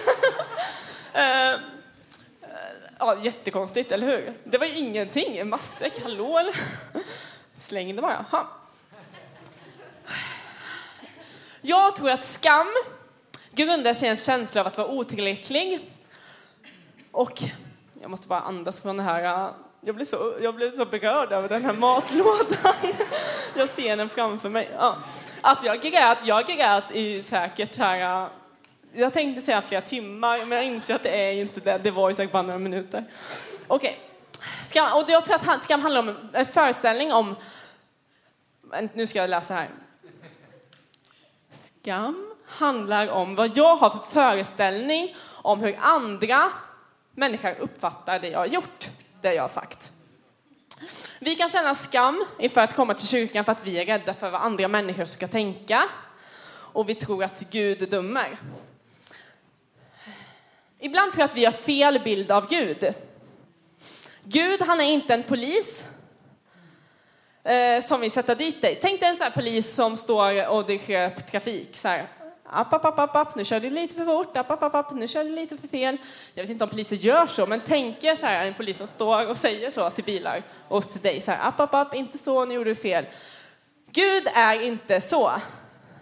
Ja, 2.99 3.17
jättekonstigt, 3.23 3.91
eller 3.91 4.07
hur? 4.07 4.33
Det 4.44 4.57
var 4.57 4.65
ju 4.65 4.75
ingenting, 4.75 5.38
en 5.38 5.49
matsäck, 5.49 6.03
hallå 6.03 6.38
eller? 6.38 6.55
Släng 7.53 7.95
det 7.95 8.01
bara. 8.01 8.25
Ha. 8.31 8.47
Jag 11.61 11.95
tror 11.95 12.09
att 12.09 12.25
skam 12.25 12.67
grundar 13.51 13.94
sig 13.94 14.07
i 14.07 14.11
en 14.11 14.17
känsla 14.17 14.61
av 14.61 14.67
att 14.67 14.77
vara 14.77 14.88
otillräcklig. 14.88 15.94
Och 17.11 17.44
jag 18.01 18.11
måste 18.11 18.27
bara 18.27 18.39
andas 18.39 18.81
från 18.81 18.97
det 18.97 19.03
här. 19.03 19.51
Jag 19.81 19.95
blir 19.95 20.05
så, 20.05 20.38
jag 20.41 20.55
blir 20.55 20.71
så 20.71 20.85
berörd 20.85 21.31
över 21.31 21.50
den 21.50 21.65
här 21.65 21.73
matlådan. 21.73 22.93
Jag 23.55 23.69
ser 23.69 23.97
den 23.97 24.09
framför 24.09 24.50
mig. 24.50 24.69
Ja. 24.77 24.97
Alltså 25.41 25.65
jag 25.65 25.81
grät, 25.81 26.17
jag 26.23 26.45
grät 26.45 26.91
i 26.91 27.23
säkert 27.23 27.77
här 27.77 28.29
jag 28.97 29.13
tänkte 29.13 29.41
säga 29.41 29.61
flera 29.61 29.81
timmar, 29.81 30.45
men 30.45 30.57
jag 30.57 30.65
inser 30.65 30.95
att 30.95 31.03
det 31.03 31.09
är 31.09 31.31
inte 31.31 31.59
det. 31.59 31.77
Det 31.77 31.91
var 31.91 32.09
ju 32.09 32.15
säkert 32.15 32.31
bara 32.31 32.41
några 32.41 32.59
minuter. 32.59 33.03
Okej. 33.67 33.99
Okay. 34.69 35.01
och 35.01 35.03
jag 35.07 35.25
tror 35.25 35.35
att 35.35 35.63
skam 35.63 35.81
handlar 35.81 36.01
om 36.01 36.15
en 36.33 36.45
föreställning 36.45 37.13
om... 37.13 37.35
Nu 38.94 39.07
ska 39.07 39.19
jag 39.19 39.29
läsa 39.29 39.53
här. 39.53 39.69
Skam 41.51 42.36
handlar 42.48 43.10
om 43.10 43.36
vad 43.36 43.57
jag 43.57 43.75
har 43.75 43.89
för 43.89 44.00
föreställning 44.00 45.15
om 45.41 45.60
hur 45.60 45.77
andra 45.79 46.51
människor 47.15 47.55
uppfattar 47.60 48.19
det 48.19 48.27
jag 48.27 48.39
har 48.39 48.45
gjort, 48.45 48.89
det 49.22 49.33
jag 49.33 49.43
har 49.43 49.50
sagt. 49.50 49.91
Vi 51.19 51.36
kan 51.36 51.50
känna 51.50 51.75
skam 51.75 52.25
inför 52.39 52.62
att 52.62 52.75
komma 52.75 52.93
till 52.93 53.07
kyrkan 53.07 53.45
för 53.45 53.51
att 53.51 53.63
vi 53.63 53.81
är 53.81 53.86
rädda 53.86 54.13
för 54.13 54.29
vad 54.29 54.41
andra 54.41 54.67
människor 54.67 55.05
ska 55.05 55.27
tänka 55.27 55.83
och 56.74 56.89
vi 56.89 56.95
tror 56.95 57.24
att 57.24 57.39
Gud 57.50 57.89
dömer. 57.89 58.38
Ibland 60.79 61.12
tror 61.12 61.22
jag 61.22 61.29
att 61.29 61.38
vi 61.38 61.46
har 61.46 61.51
fel 61.51 62.00
bild 62.03 62.31
av 62.31 62.50
Gud. 62.50 62.93
Gud, 64.24 64.62
han 64.62 64.81
är 64.81 64.86
inte 64.86 65.13
en 65.13 65.24
polis 65.24 65.86
eh, 67.43 67.84
som 67.86 68.01
vill 68.01 68.12
sätta 68.12 68.36
dit 68.36 68.62
dig. 68.62 68.79
Tänk 68.81 69.00
dig 69.00 69.10
en 69.10 69.15
sån 69.15 69.24
här 69.24 69.31
polis 69.31 69.74
som 69.74 69.98
står 69.98 70.48
och 70.48 70.65
dirigerar 70.65 71.10
trafik. 71.10 71.77
Så 71.77 71.88
här, 71.88 72.07
app, 72.50 72.74
app, 72.74 72.86
app, 72.86 73.00
app, 73.00 73.15
app, 73.15 73.36
nu 73.36 73.46
kör 73.46 73.60
du 73.60 73.69
lite 73.69 73.96
för 73.96 74.05
fort, 74.05 74.38
app, 74.38 74.51
app, 74.51 74.63
app, 74.63 74.75
app, 74.75 74.93
nu 74.93 75.07
kör 75.07 75.24
du 75.24 75.29
lite 75.29 75.57
för 75.57 75.67
fel. 75.67 75.98
Jag 76.34 76.43
vet 76.43 76.50
inte 76.50 76.63
om 76.63 76.69
poliser 76.69 76.96
gör 76.96 77.27
så, 77.27 77.46
men 77.46 77.62
tänk 77.62 78.03
er 78.03 78.15
så 78.15 78.25
här, 78.25 78.48
en 78.48 78.53
polis 78.53 78.77
som 78.77 78.88
står 78.88 79.29
och 79.29 79.38
säger 79.38 79.72
så 79.72 79.89
till 79.89 80.03
bilar 80.03 80.43
och 80.67 80.89
till 80.89 81.01
dig 81.01 81.22
så 81.22 81.31
här, 81.31 81.48
app, 81.48 81.60
app, 81.60 81.74
app, 81.74 81.96
inte 81.96 82.17
så, 82.17 82.46
nu 82.46 82.53
gjorde 82.53 82.69
du 82.69 82.75
fel. 82.75 83.05
Gud 83.91 84.27
är 84.36 84.62
inte 84.62 85.01
så. 85.01 85.31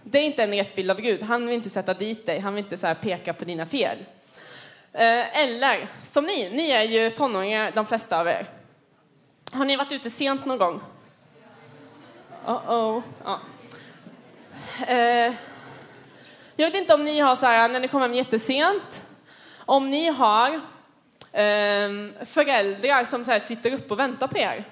Det 0.04 0.20
är 0.20 0.24
inte 0.24 0.44
en 0.44 0.54
rätt 0.54 0.76
bild 0.76 0.92
av 0.92 1.02
Gud. 1.02 1.24
Han 1.24 1.46
vill 1.46 1.56
inte 1.56 1.70
sätta 1.70 1.94
dit 1.94 2.26
dig, 2.26 2.40
han 2.40 2.54
vill 2.54 2.64
inte 2.64 2.78
så 2.78 2.88
här 2.88 2.96
peka 2.96 3.34
på 3.34 3.46
dina 3.46 3.66
fel. 3.66 3.98
Eh, 4.98 5.40
Eller 5.40 5.88
som 6.02 6.26
ni, 6.26 6.50
ni 6.50 6.72
är 6.72 6.84
ju 6.84 7.10
tonåringar 7.10 7.72
de 7.76 7.86
flesta 7.86 8.20
av 8.20 8.28
er. 8.28 8.50
Har 9.52 9.66
ni 9.66 9.76
varit 9.76 9.92
ute 9.92 10.10
sent 10.10 10.46
någon 10.46 10.58
gång? 10.58 10.82
Uh 12.48 12.72
oh. 12.72 13.04
Ja. 13.24 13.40
Eh, 14.88 15.34
jag 16.56 16.72
vet 16.72 16.76
inte 16.76 16.94
om 16.94 17.06
ni 17.06 17.20
har 17.20 17.36
så 17.36 17.46
här, 17.46 17.70
när 17.70 17.80
ni 17.80 17.88
kommer 17.88 18.08
hem 18.08 18.16
jättesent, 18.16 19.04
om 19.66 19.92
ni 19.92 20.08
har 20.08 20.62
ehm, 21.32 22.14
föräldrar 22.26 23.06
som 23.06 23.24
så 23.24 23.32
här, 23.32 23.40
sitter 23.40 23.74
upp 23.74 23.92
och 23.92 24.00
väntar 24.00 24.28
på 24.28 24.38
er. 24.38 24.66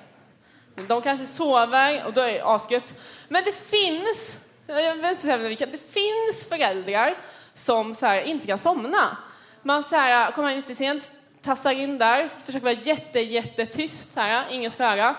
De 0.87 1.01
kanske 1.01 1.25
sover 1.25 2.05
och 2.05 2.13
då 2.13 2.21
är 2.21 2.33
det 2.33 2.43
asgött. 2.43 2.95
Men 3.27 3.43
det 3.43 3.51
finns, 3.51 4.39
jag 4.67 4.95
vet 4.95 5.23
inte 5.23 5.37
vilka, 5.37 5.65
det 5.65 5.91
finns 5.93 6.45
föräldrar 6.49 7.17
som 7.53 7.95
så 7.95 8.05
här, 8.05 8.21
inte 8.21 8.47
kan 8.47 8.57
somna. 8.57 9.17
Man 9.65 9.83
så 9.83 9.95
här, 9.95 10.27
äh, 10.27 10.31
kommer 10.31 10.55
lite 10.55 10.75
sent, 10.75 11.11
tassar 11.41 11.71
in 11.71 11.97
där, 11.97 12.29
försöker 12.45 12.65
vara 12.65 12.73
jätte, 12.73 13.19
jättetyst, 13.19 14.13
så 14.13 14.19
här, 14.19 14.45
äh, 14.49 14.55
ingen 14.55 14.71
ska 14.71 14.85
höra. 14.85 15.15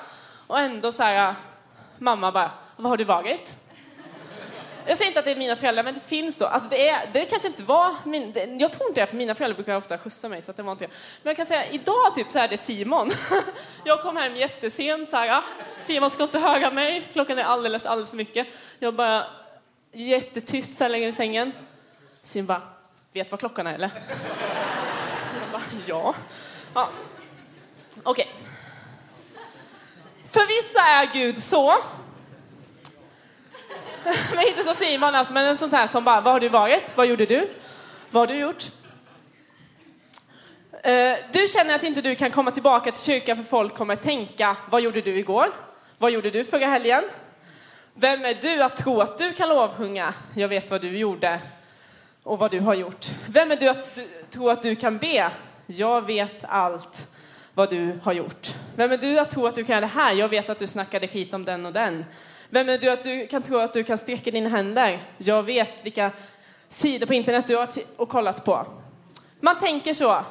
Och 0.47 0.59
ändå 0.59 0.93
så 0.93 1.03
här, 1.03 1.29
äh, 1.29 1.35
mamma 1.99 2.33
bara, 2.33 2.51
var 2.77 2.91
har 2.91 2.97
du 2.97 3.05
varit? 3.05 3.57
Jag 4.87 4.99
säger 4.99 5.11
inte 5.11 5.21
att 5.21 5.25
det 5.25 5.33
är 5.33 5.37
mina 5.37 5.57
föräldrar, 5.57 5.85
men 5.85 5.95
det 5.95 6.01
finns 6.01 6.39
då. 6.39 6.47
Alltså 6.47 6.69
det, 6.69 6.89
är, 6.89 7.11
det 7.13 7.25
kanske 7.25 7.49
inte 7.49 7.63
var 7.63 7.95
min, 8.05 8.33
det, 8.33 8.45
jag 8.45 8.73
tror 8.73 8.89
inte 8.89 9.01
det, 9.01 9.07
för 9.07 9.17
mina 9.17 9.35
föräldrar 9.35 9.57
brukar 9.57 9.77
ofta 9.77 9.99
skjutsa 9.99 10.29
mig, 10.29 10.43
så 10.43 10.53
det 10.53 10.63
var 10.63 10.73
inte 10.73 10.85
jag. 10.85 10.91
Men 11.23 11.31
jag 11.31 11.37
kan 11.37 11.47
säga, 11.47 11.67
idag 11.71 12.15
typ 12.15 12.31
så 12.31 12.39
är 12.39 12.49
det 12.49 12.59
Simon. 12.59 13.11
Jag 13.85 14.03
kom 14.03 14.17
hem 14.17 14.37
jättesent 14.37 15.11
så 15.11 15.17
här. 15.17 15.43
Simon 15.85 16.11
ska 16.11 16.23
inte 16.23 16.39
höra 16.39 16.71
mig, 16.71 17.09
klockan 17.13 17.39
är 17.39 17.43
alldeles, 17.43 17.87
alldeles 17.87 18.11
för 18.11 18.17
mycket. 18.17 18.47
Jag 18.79 18.95
bara 18.95 19.25
jättetyst 19.93 20.79
så 20.79 20.85
här 20.85 20.89
längre 20.89 21.09
i 21.09 21.13
sängen. 21.13 21.53
Simon 22.23 22.47
bara, 22.47 22.74
vet 23.14 23.30
vad 23.30 23.40
klockan 23.40 23.66
är 23.66 23.75
eller? 23.75 23.90
Jag 25.40 25.52
bara, 25.52 25.62
ja. 25.87 26.14
ja. 26.75 26.88
Okej. 28.02 28.26
Okay. 28.26 28.26
För 30.30 30.47
vissa 30.47 30.80
är 30.80 31.12
Gud 31.12 31.38
så 31.38 31.75
men 34.35 34.49
inte 34.49 34.64
så 34.64 34.75
Simon 34.75 35.14
alltså, 35.14 35.35
men 35.35 35.47
en 35.47 35.56
sån 35.56 35.73
här 35.73 35.88
som 35.88 36.04
bara, 36.04 36.21
var 36.21 36.33
har 36.33 36.40
du 36.40 36.49
varit? 36.49 36.97
Vad 36.97 37.06
gjorde 37.06 37.26
du? 37.26 37.50
Vad 38.11 38.21
har 38.23 38.26
du 38.26 38.40
gjort? 38.40 38.64
Eh, 40.83 41.16
du 41.33 41.49
känner 41.49 41.75
att 41.75 41.83
inte 41.83 42.00
du 42.00 42.14
kan 42.14 42.30
komma 42.30 42.50
tillbaka 42.50 42.92
till 42.92 43.02
kyrkan 43.02 43.37
för 43.37 43.44
folk 43.44 43.75
kommer 43.75 43.97
tänka, 43.97 44.56
vad 44.71 44.83
gjorde 44.83 45.00
du 45.00 45.18
igår? 45.18 45.47
Vad 45.99 46.11
gjorde 46.11 46.30
du 46.30 46.44
förra 46.44 46.66
helgen? 46.66 47.04
Vem 47.94 48.25
är 48.25 48.35
du 48.35 48.62
att 48.62 48.76
tro 48.76 49.00
att 49.00 49.18
du 49.18 49.33
kan 49.33 49.49
lovsjunga? 49.49 50.14
Jag 50.35 50.49
vet 50.49 50.71
vad 50.71 50.80
du 50.80 50.99
gjorde 50.99 51.40
och 52.25 52.38
vad 52.38 52.50
du 52.50 52.61
har 52.61 52.75
gjort. 52.75 53.07
Vem 53.28 53.50
är 53.50 53.57
du 53.57 53.69
att 53.69 53.99
tro 54.31 54.49
att 54.49 54.62
du 54.62 54.76
kan 54.76 54.99
be? 54.99 55.31
Jag 55.66 56.07
vet 56.07 56.45
allt 56.45 57.09
vad 57.54 57.71
du 57.71 58.00
har 58.02 58.12
gjort. 58.12 58.54
Vem 58.76 58.93
är 58.93 58.97
du 58.97 59.19
att 59.19 59.31
tro 59.31 59.47
att 59.47 59.54
du 59.54 59.64
kan 59.64 59.73
göra 59.73 59.81
det 59.81 59.87
här? 59.87 60.14
Jag 60.14 60.28
vet 60.28 60.50
att 60.50 60.59
du 60.59 60.66
snackade 60.66 61.09
skit 61.09 61.35
om 61.35 61.45
den 61.45 61.66
och 61.66 61.73
den. 61.73 62.04
Vem 62.50 62.69
är 62.69 62.78
du 62.78 62.90
att 62.90 63.04
du 63.04 63.26
kan 63.26 63.43
tro 63.43 63.59
att 63.59 63.73
du 63.73 63.85
kan 63.85 63.99
sträcka 63.99 64.31
dina 64.31 64.49
händer? 64.49 65.02
Jag 65.19 65.43
vet 65.43 65.85
vilka 65.85 66.11
sidor 66.69 67.07
på 67.07 67.14
internet 67.14 67.47
du 67.47 67.57
har 67.57 67.69
och 67.97 68.09
kollat 68.09 68.45
på. 68.45 68.66
Man 69.40 69.59
tänker 69.59 69.95
så 69.95 70.25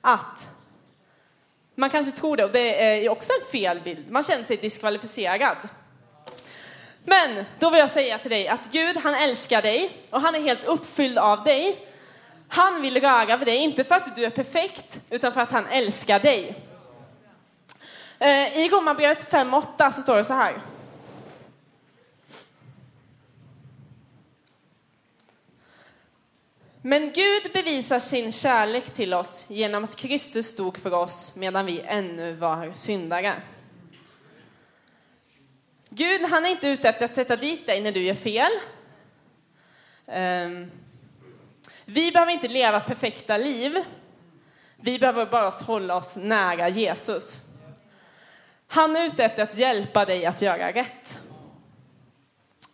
att 0.00 0.50
man 1.74 1.90
kanske 1.90 2.12
tror 2.12 2.36
det 2.36 2.44
och 2.44 2.52
det 2.52 3.04
är 3.04 3.08
också 3.08 3.32
en 3.40 3.46
fel 3.52 3.80
bild. 3.80 4.10
Man 4.10 4.22
känner 4.22 4.44
sig 4.44 4.56
diskvalificerad. 4.56 5.56
Men 7.04 7.44
då 7.58 7.70
vill 7.70 7.80
jag 7.80 7.90
säga 7.90 8.18
till 8.18 8.30
dig 8.30 8.48
att 8.48 8.72
Gud, 8.72 8.96
han 8.96 9.14
älskar 9.14 9.62
dig 9.62 10.06
och 10.10 10.20
han 10.20 10.34
är 10.34 10.40
helt 10.40 10.64
uppfylld 10.64 11.18
av 11.18 11.44
dig. 11.44 11.88
Han 12.48 12.82
vill 12.82 13.00
röra 13.00 13.36
vid 13.36 13.48
dig, 13.48 13.56
inte 13.56 13.84
för 13.84 13.94
att 13.94 14.16
du 14.16 14.24
är 14.24 14.30
perfekt, 14.30 15.00
utan 15.10 15.32
för 15.32 15.40
att 15.40 15.52
han 15.52 15.66
älskar 15.66 16.20
dig. 16.20 16.56
Eh, 18.18 18.58
I 18.58 18.68
Romarbrevet 18.68 19.32
5.8 19.32 19.92
så 19.92 20.02
står 20.02 20.16
det 20.16 20.24
så 20.24 20.34
här. 20.34 20.54
Men 26.82 27.12
Gud 27.12 27.52
bevisar 27.52 27.98
sin 27.98 28.32
kärlek 28.32 28.94
till 28.94 29.14
oss 29.14 29.44
genom 29.48 29.84
att 29.84 29.96
Kristus 29.96 30.56
dog 30.56 30.78
för 30.78 30.94
oss 30.94 31.32
medan 31.34 31.66
vi 31.66 31.80
ännu 31.80 32.32
var 32.32 32.72
syndare. 32.74 33.34
Gud, 35.96 36.22
han 36.22 36.44
är 36.44 36.50
inte 36.50 36.68
ute 36.68 36.88
efter 36.88 37.04
att 37.04 37.14
sätta 37.14 37.36
dit 37.36 37.66
dig 37.66 37.80
när 37.80 37.92
du 37.92 38.02
gör 38.02 38.14
fel. 38.14 38.50
Um, 40.06 40.70
vi 41.84 42.12
behöver 42.12 42.32
inte 42.32 42.48
leva 42.48 42.80
perfekta 42.80 43.36
liv. 43.36 43.82
Vi 44.76 44.98
behöver 44.98 45.26
bara 45.26 45.50
hålla 45.50 45.96
oss 45.96 46.16
nära 46.16 46.68
Jesus. 46.68 47.40
Han 48.66 48.96
är 48.96 49.06
ute 49.06 49.24
efter 49.24 49.42
att 49.42 49.58
hjälpa 49.58 50.04
dig 50.04 50.26
att 50.26 50.42
göra 50.42 50.72
rätt. 50.72 51.20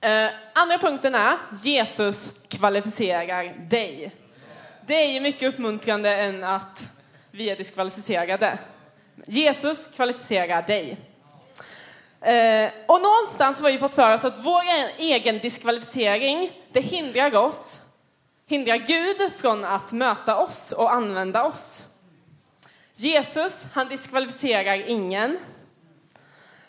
Uh, 0.05 0.31
andra 0.55 0.79
punkten 0.79 1.15
är 1.15 1.39
Jesus 1.63 2.33
kvalificerar 2.49 3.69
dig. 3.69 4.15
Det 4.87 4.95
är 4.95 5.13
ju 5.13 5.21
mycket 5.21 5.55
uppmuntrande 5.55 6.17
än 6.17 6.45
att 6.45 6.91
vi 7.31 7.51
är 7.51 7.57
diskvalificerade. 7.57 8.59
Jesus 9.27 9.89
kvalificerar 9.95 10.63
dig. 10.63 11.10
Eh, 12.23 12.71
och 12.87 13.03
någonstans 13.03 13.61
har 13.61 13.71
vi 13.71 13.79
fått 13.79 13.95
för 13.95 14.15
oss 14.15 14.25
att 14.25 14.45
vår 14.45 14.63
egen 14.99 15.39
diskvalificering, 15.39 16.53
det 16.73 16.81
hindrar 16.81 17.35
oss, 17.35 17.81
hindrar 18.47 18.77
Gud 18.77 19.33
från 19.37 19.65
att 19.65 19.93
möta 19.93 20.37
oss 20.37 20.73
och 20.73 20.93
använda 20.93 21.45
oss. 21.45 21.87
Jesus, 22.95 23.67
han 23.73 23.89
diskvalificerar 23.89 24.89
ingen. 24.89 25.39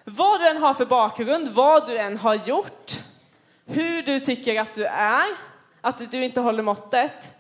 Vad 0.04 0.40
du 0.40 0.50
än 0.50 0.58
har 0.58 0.74
för 0.74 0.86
bakgrund, 0.86 1.48
vad 1.48 1.88
du 1.88 1.98
än 1.98 2.18
har 2.18 2.36
gjort, 2.36 3.00
hur 3.66 4.02
du 4.04 4.20
tycker 4.20 4.62
att 4.62 4.76
du 4.76 4.86
är, 4.86 5.28
att 5.82 6.12
du 6.12 6.24
inte 6.24 6.40
håller 6.40 6.64
måttet, 6.64 7.34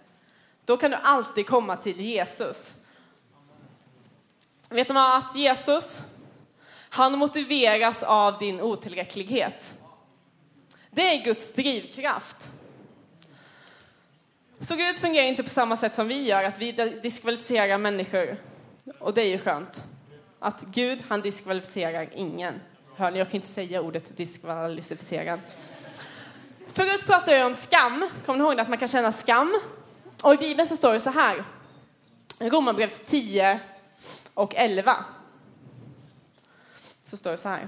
då 0.65 0.77
kan 0.77 0.91
du 0.91 0.98
alltid 1.03 1.48
komma 1.48 1.75
till 1.75 2.01
Jesus. 2.01 2.74
Vet 4.70 4.89
man 4.89 5.18
att 5.18 5.36
Jesus, 5.36 6.01
han 6.93 7.17
motiveras 7.17 8.03
av 8.03 8.38
din 8.38 8.62
otillräcklighet. 8.62 9.74
Det 10.91 11.01
är 11.01 11.24
Guds 11.24 11.53
drivkraft. 11.53 12.51
Så 14.60 14.75
Gud 14.75 14.98
fungerar 14.98 15.25
inte 15.25 15.43
på 15.43 15.50
samma 15.50 15.77
sätt 15.77 15.95
som 15.95 16.07
vi 16.07 16.27
gör, 16.27 16.43
att 16.43 16.60
vi 16.60 16.71
diskvalificerar 17.03 17.77
människor. 17.77 18.38
Och 19.00 19.13
det 19.13 19.21
är 19.21 19.27
ju 19.27 19.39
skönt. 19.39 19.83
Att 20.39 20.62
Gud, 20.62 21.03
han 21.07 21.21
diskvalificerar 21.21 22.10
ingen. 22.15 22.53
Hör 22.95 23.12
ni, 23.12 23.19
jag 23.19 23.27
kan 23.29 23.36
inte 23.36 23.48
säga 23.48 23.81
ordet 23.81 24.17
diskvalificerad. 24.17 25.39
Förut 26.67 27.05
pratade 27.05 27.38
jag 27.38 27.48
om 27.48 27.55
skam. 27.55 28.10
Kommer 28.25 28.39
ni 28.39 28.45
ihåg 28.45 28.60
att 28.60 28.69
man 28.69 28.77
kan 28.77 28.88
känna 28.88 29.12
skam? 29.12 29.60
Och 30.24 30.33
i 30.33 30.38
Bibeln 30.38 30.69
så 30.69 30.75
står 30.75 30.93
det 30.93 31.00
så 31.00 31.10
här. 31.10 31.43
Romarbrevet 32.39 33.05
10 33.05 33.60
och 34.33 34.55
11. 34.55 35.05
Så 37.12 37.18
står 37.18 37.32
det 37.32 37.38
så 37.38 37.50
här. 37.50 37.68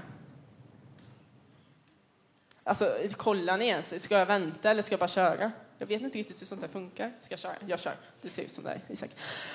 Alltså, 2.64 2.96
kollar 3.16 3.58
ni 3.58 3.66
ens? 3.66 4.02
Ska 4.02 4.18
jag 4.18 4.26
vänta 4.26 4.70
eller 4.70 4.82
ska 4.82 4.92
jag 4.92 5.00
bara 5.00 5.08
köra? 5.08 5.52
Jag 5.78 5.86
vet 5.86 6.02
inte 6.02 6.18
riktigt 6.18 6.40
hur 6.40 6.46
sånt 6.46 6.62
här 6.62 6.68
funkar. 6.68 7.12
Ska 7.20 7.32
jag 7.32 7.38
köra? 7.38 7.54
Jag 7.66 7.80
kör. 7.80 7.96
Du 8.22 8.28
ser 8.28 8.42
ut 8.42 8.54
som 8.54 8.64
dig, 8.64 8.80
Isak. 8.88 9.10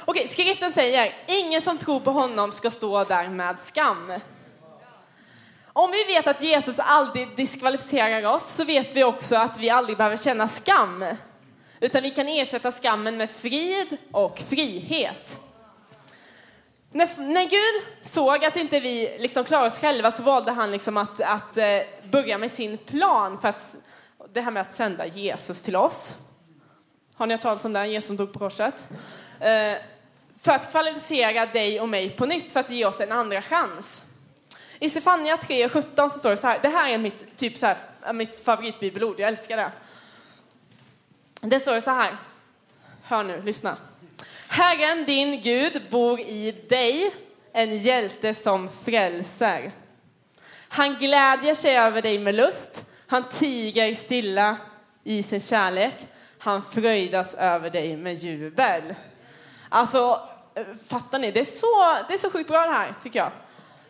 Okej, 0.06 0.28
skriften 0.28 0.72
säger, 0.72 1.14
ingen 1.28 1.62
som 1.62 1.78
tror 1.78 2.00
på 2.00 2.12
honom 2.12 2.52
ska 2.52 2.72
stå 2.72 3.04
där 3.04 3.30
med 3.30 3.60
skam. 3.60 4.14
Om 5.66 5.92
vi 5.92 6.14
vet 6.14 6.28
att 6.28 6.42
Jesus 6.42 6.80
aldrig 6.80 7.36
diskvalificerar 7.36 8.36
oss 8.36 8.56
så 8.56 8.66
vet 8.66 8.96
vi 8.96 9.04
också 9.04 9.36
att 9.36 9.58
vi 9.58 9.70
aldrig 9.70 9.98
behöver 9.98 10.18
känna 10.18 10.48
skam. 10.48 11.06
Utan 11.80 12.04
vi 12.04 12.10
kan 12.10 12.28
ersätta 12.28 12.72
skammen 12.72 13.18
med 13.18 13.30
frid 13.30 13.98
och 14.12 14.40
frihet. 14.40 15.40
När, 16.92 17.10
när 17.34 17.50
Gud 17.50 18.08
såg 18.08 18.46
att 18.46 18.56
inte 18.56 18.80
vi 18.80 19.18
liksom 19.20 19.44
klarar 19.44 19.68
oss 19.68 19.80
själva 19.80 20.12
så 20.12 20.24
valde 20.24 20.52
han 20.52 20.72
liksom 20.72 20.98
att, 20.98 21.22
att 21.22 21.58
eh, 21.58 21.80
börja 22.12 22.38
med 22.38 22.52
sin 22.52 22.78
plan 22.78 23.42
för 23.42 23.48
att, 23.48 23.76
det 24.34 24.42
här 24.42 24.52
med 24.52 24.62
att 24.62 24.74
sända 24.74 25.06
Jesus 25.06 25.62
till 25.62 25.76
oss. 25.76 26.16
Har 27.14 27.28
ni 27.28 27.34
hört 27.34 27.42
talas 27.42 27.66
om 27.66 27.74
det? 27.74 27.88
Jesus 27.88 28.08
som 28.08 28.18
dog 28.18 28.34
på 28.34 28.40
korset. 28.40 28.88
Eh, 29.40 29.78
för 30.40 30.52
att 30.52 30.72
kvalificera 30.72 31.46
dig 31.46 31.82
och 31.82 31.90
mig 31.90 32.10
på 32.10 32.26
nytt, 32.26 32.52
för 32.52 32.60
att 32.60 32.70
ge 32.70 32.86
oss 32.86 33.00
en 33.00 33.12
andra 33.12 33.42
chans. 33.42 34.06
I 34.80 34.90
Sefania 34.90 35.38
3 35.38 35.66
och 35.66 35.72
17 35.72 36.12
så 36.12 36.20
står 36.20 36.30
det 36.30 36.38
så 36.38 36.48
här, 36.48 36.60
det 36.62 36.70
här 36.70 36.94
är 36.94 36.98
mitt, 36.98 37.38
typ 37.38 37.58
så 37.58 37.66
här, 37.66 37.78
eh, 38.06 38.14
mitt 38.14 38.44
favoritbibelord, 38.46 39.20
jag 39.20 39.30
älskar 39.30 39.58
det. 39.58 39.72
Det 41.42 41.60
står 41.60 41.80
så 41.80 41.92
här, 41.92 42.18
hör 43.04 43.24
nu, 43.24 43.42
lyssna. 43.42 43.78
Herren 44.60 45.06
din 45.06 45.42
Gud 45.42 45.82
bor 45.90 46.20
i 46.20 46.52
dig, 46.70 47.16
en 47.54 47.78
hjälte 47.78 48.34
som 48.34 48.70
frälser. 48.86 49.72
Han 50.70 50.96
glädjer 50.96 51.56
sig 51.56 51.78
över 51.78 52.02
dig 52.02 52.20
med 52.20 52.36
lust, 52.36 52.86
han 53.08 53.24
tiger 53.24 53.96
stilla 53.96 54.58
i 55.04 55.24
sin 55.24 55.40
kärlek, 55.40 55.96
han 56.40 56.64
fröjdas 56.64 57.36
över 57.36 57.70
dig 57.70 57.98
med 57.98 58.16
jubel. 58.16 58.96
Alltså, 59.70 60.22
fattar 60.90 61.20
ni? 61.20 61.32
Det 61.32 61.40
är 61.40 61.46
så, 61.46 62.06
det 62.08 62.14
är 62.14 62.18
så 62.18 62.32
sjukt 62.32 62.50
bra 62.50 62.60
det 62.60 62.74
här, 62.74 62.94
tycker 63.04 63.20
jag. 63.20 63.32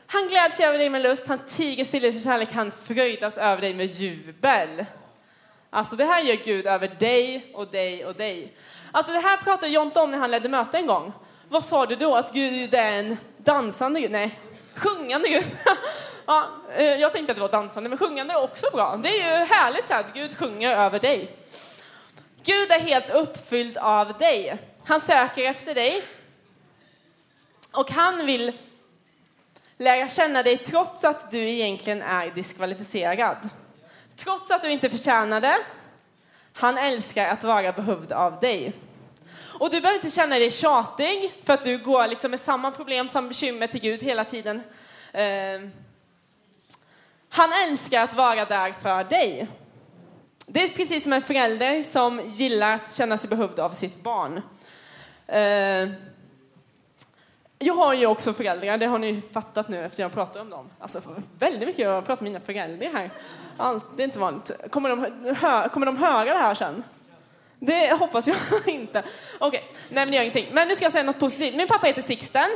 Han 0.07 0.27
gläds 0.27 0.59
över 0.59 0.77
dig 0.77 0.89
med 0.89 1.01
lust, 1.01 1.27
han 1.27 1.39
tiger 1.39 1.85
stilla 1.85 2.07
i 2.07 2.11
sin 2.11 2.21
kärlek, 2.21 2.49
han 2.51 2.71
fröjdas 2.71 3.37
över 3.37 3.61
dig 3.61 3.73
med 3.73 3.85
jubel. 3.85 4.85
Alltså 5.69 5.95
det 5.95 6.05
här 6.05 6.21
gör 6.21 6.35
Gud 6.35 6.67
över 6.67 6.87
dig 6.87 7.51
och 7.53 7.67
dig 7.67 8.05
och 8.05 8.15
dig. 8.15 8.53
Alltså 8.91 9.13
det 9.13 9.19
här 9.19 9.37
pratade 9.37 9.71
Jonte 9.71 9.99
om 9.99 10.11
när 10.11 10.17
han 10.17 10.31
ledde 10.31 10.49
möte 10.49 10.77
en 10.77 10.87
gång. 10.87 11.13
Vad 11.47 11.65
sa 11.65 11.85
du 11.85 11.95
då? 11.95 12.15
Att 12.15 12.33
Gud 12.33 12.73
är 12.73 12.93
en 12.93 13.17
dansande 13.37 14.01
Gud? 14.01 14.11
Nej, 14.11 14.39
sjungande 14.75 15.29
Gud. 15.29 15.43
ja, 16.25 16.45
eh, 16.75 16.83
jag 16.83 17.13
tänkte 17.13 17.31
att 17.31 17.37
det 17.37 17.41
var 17.41 17.51
dansande, 17.51 17.89
men 17.89 17.97
sjungande 17.97 18.33
är 18.33 18.43
också 18.43 18.65
bra. 18.73 18.99
Det 19.03 19.09
är 19.09 19.39
ju 19.39 19.45
härligt 19.45 19.87
så 19.87 19.93
här, 19.93 19.99
att 19.99 20.13
Gud 20.13 20.37
sjunger 20.37 20.77
över 20.77 20.99
dig. 20.99 21.35
Gud 22.43 22.71
är 22.71 22.79
helt 22.79 23.09
uppfylld 23.09 23.77
av 23.77 24.17
dig. 24.17 24.57
Han 24.85 25.01
söker 25.01 25.43
efter 25.43 25.75
dig. 25.75 26.03
Och 27.71 27.91
han 27.91 28.25
vill 28.25 28.53
lära 29.77 30.07
känna 30.07 30.43
dig 30.43 30.57
trots 30.57 31.03
att 31.03 31.31
du 31.31 31.49
egentligen 31.49 32.01
är 32.01 32.31
diskvalificerad. 32.31 33.49
Trots 34.23 34.51
att 34.51 34.61
du 34.61 34.71
inte 34.71 34.89
förtjänar 34.89 35.41
det. 35.41 35.57
Han 36.53 36.77
älskar 36.77 37.27
att 37.27 37.43
vara 37.43 37.71
behövd 37.71 38.11
av 38.11 38.39
dig. 38.39 38.73
Och 39.59 39.69
du 39.69 39.81
behöver 39.81 39.97
inte 39.97 40.15
känna 40.15 40.39
dig 40.39 40.51
tjatig 40.51 41.33
för 41.43 41.53
att 41.53 41.63
du 41.63 41.77
går 41.77 42.07
liksom 42.07 42.31
med 42.31 42.39
samma 42.39 42.71
problem, 42.71 43.07
samma 43.07 43.27
bekymmer 43.27 43.67
till 43.67 43.81
Gud 43.81 44.03
hela 44.03 44.25
tiden. 44.25 44.61
Eh, 45.13 45.69
han 47.29 47.49
älskar 47.67 48.03
att 48.03 48.13
vara 48.13 48.45
där 48.45 48.73
för 48.81 49.03
dig. 49.03 49.47
Det 50.45 50.63
är 50.63 50.67
precis 50.67 51.03
som 51.03 51.13
en 51.13 51.21
förälder 51.21 51.83
som 51.83 52.21
gillar 52.25 52.75
att 52.75 52.95
känna 52.95 53.17
sig 53.17 53.29
behövd 53.29 53.59
av 53.59 53.69
sitt 53.69 54.03
barn. 54.03 54.41
Eh, 55.27 55.89
jag 57.59 57.73
har 57.73 57.93
ju 57.93 58.05
också 58.05 58.33
föräldrar, 58.33 58.77
det 58.77 58.85
har 58.85 58.99
ni 58.99 59.21
fattat 59.33 59.69
nu 59.69 59.85
efter 59.85 60.03
jag 60.03 60.13
pratar 60.13 60.41
om 60.41 60.49
dem. 60.49 60.69
Alltså 60.79 61.01
väldigt 61.39 61.67
mycket 61.67 61.85
jag 61.85 62.05
pratar 62.05 62.23
med 62.23 62.31
mina 62.31 62.45
föräldrar 62.45 62.89
här. 62.93 63.11
Allt, 63.57 63.85
det 63.95 64.03
är 64.03 64.05
inte 64.05 64.19
vanligt. 64.19 64.51
Kommer 64.69 64.89
de, 64.89 65.35
hö, 65.35 65.69
kommer 65.69 65.85
de 65.85 65.97
höra 65.97 66.33
det 66.33 66.39
här 66.39 66.55
sen? 66.55 66.83
Det 67.59 67.93
hoppas 67.99 68.27
jag 68.27 68.37
inte. 68.65 69.03
Okej, 69.39 69.47
okay. 69.47 69.61
nej 69.89 70.05
men 70.05 70.11
det 70.11 70.15
gör 70.15 70.21
ingenting. 70.23 70.47
Men 70.51 70.67
nu 70.67 70.75
ska 70.75 70.85
jag 70.85 70.91
säga 70.91 71.03
något 71.03 71.19
positivt. 71.19 71.55
Min 71.55 71.67
pappa 71.67 71.87
heter 71.87 72.01
Sixten. 72.01 72.49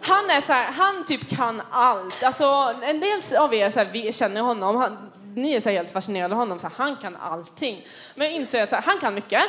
Han 0.00 0.30
är 0.30 0.40
så 0.40 0.52
här, 0.52 0.72
han 0.72 1.04
typ 1.06 1.36
kan 1.36 1.62
allt. 1.70 2.22
Alltså 2.22 2.74
en 2.82 3.00
del 3.00 3.20
av 3.38 3.54
er 3.54 3.70
så 3.70 3.78
här, 3.78 3.90
vi 3.92 4.12
känner 4.12 4.40
honom, 4.40 4.76
han, 4.76 5.10
ni 5.34 5.54
är 5.54 5.60
så 5.60 5.70
helt 5.70 5.90
fascinerade 5.90 6.34
av 6.34 6.40
honom, 6.40 6.58
så 6.58 6.66
här, 6.66 6.74
han 6.76 6.96
kan 6.96 7.16
allting. 7.16 7.86
Men 8.14 8.26
jag 8.26 8.36
inser 8.36 8.62
att 8.62 8.70
så 8.70 8.76
här, 8.76 8.82
han 8.82 8.98
kan 8.98 9.14
mycket. 9.14 9.42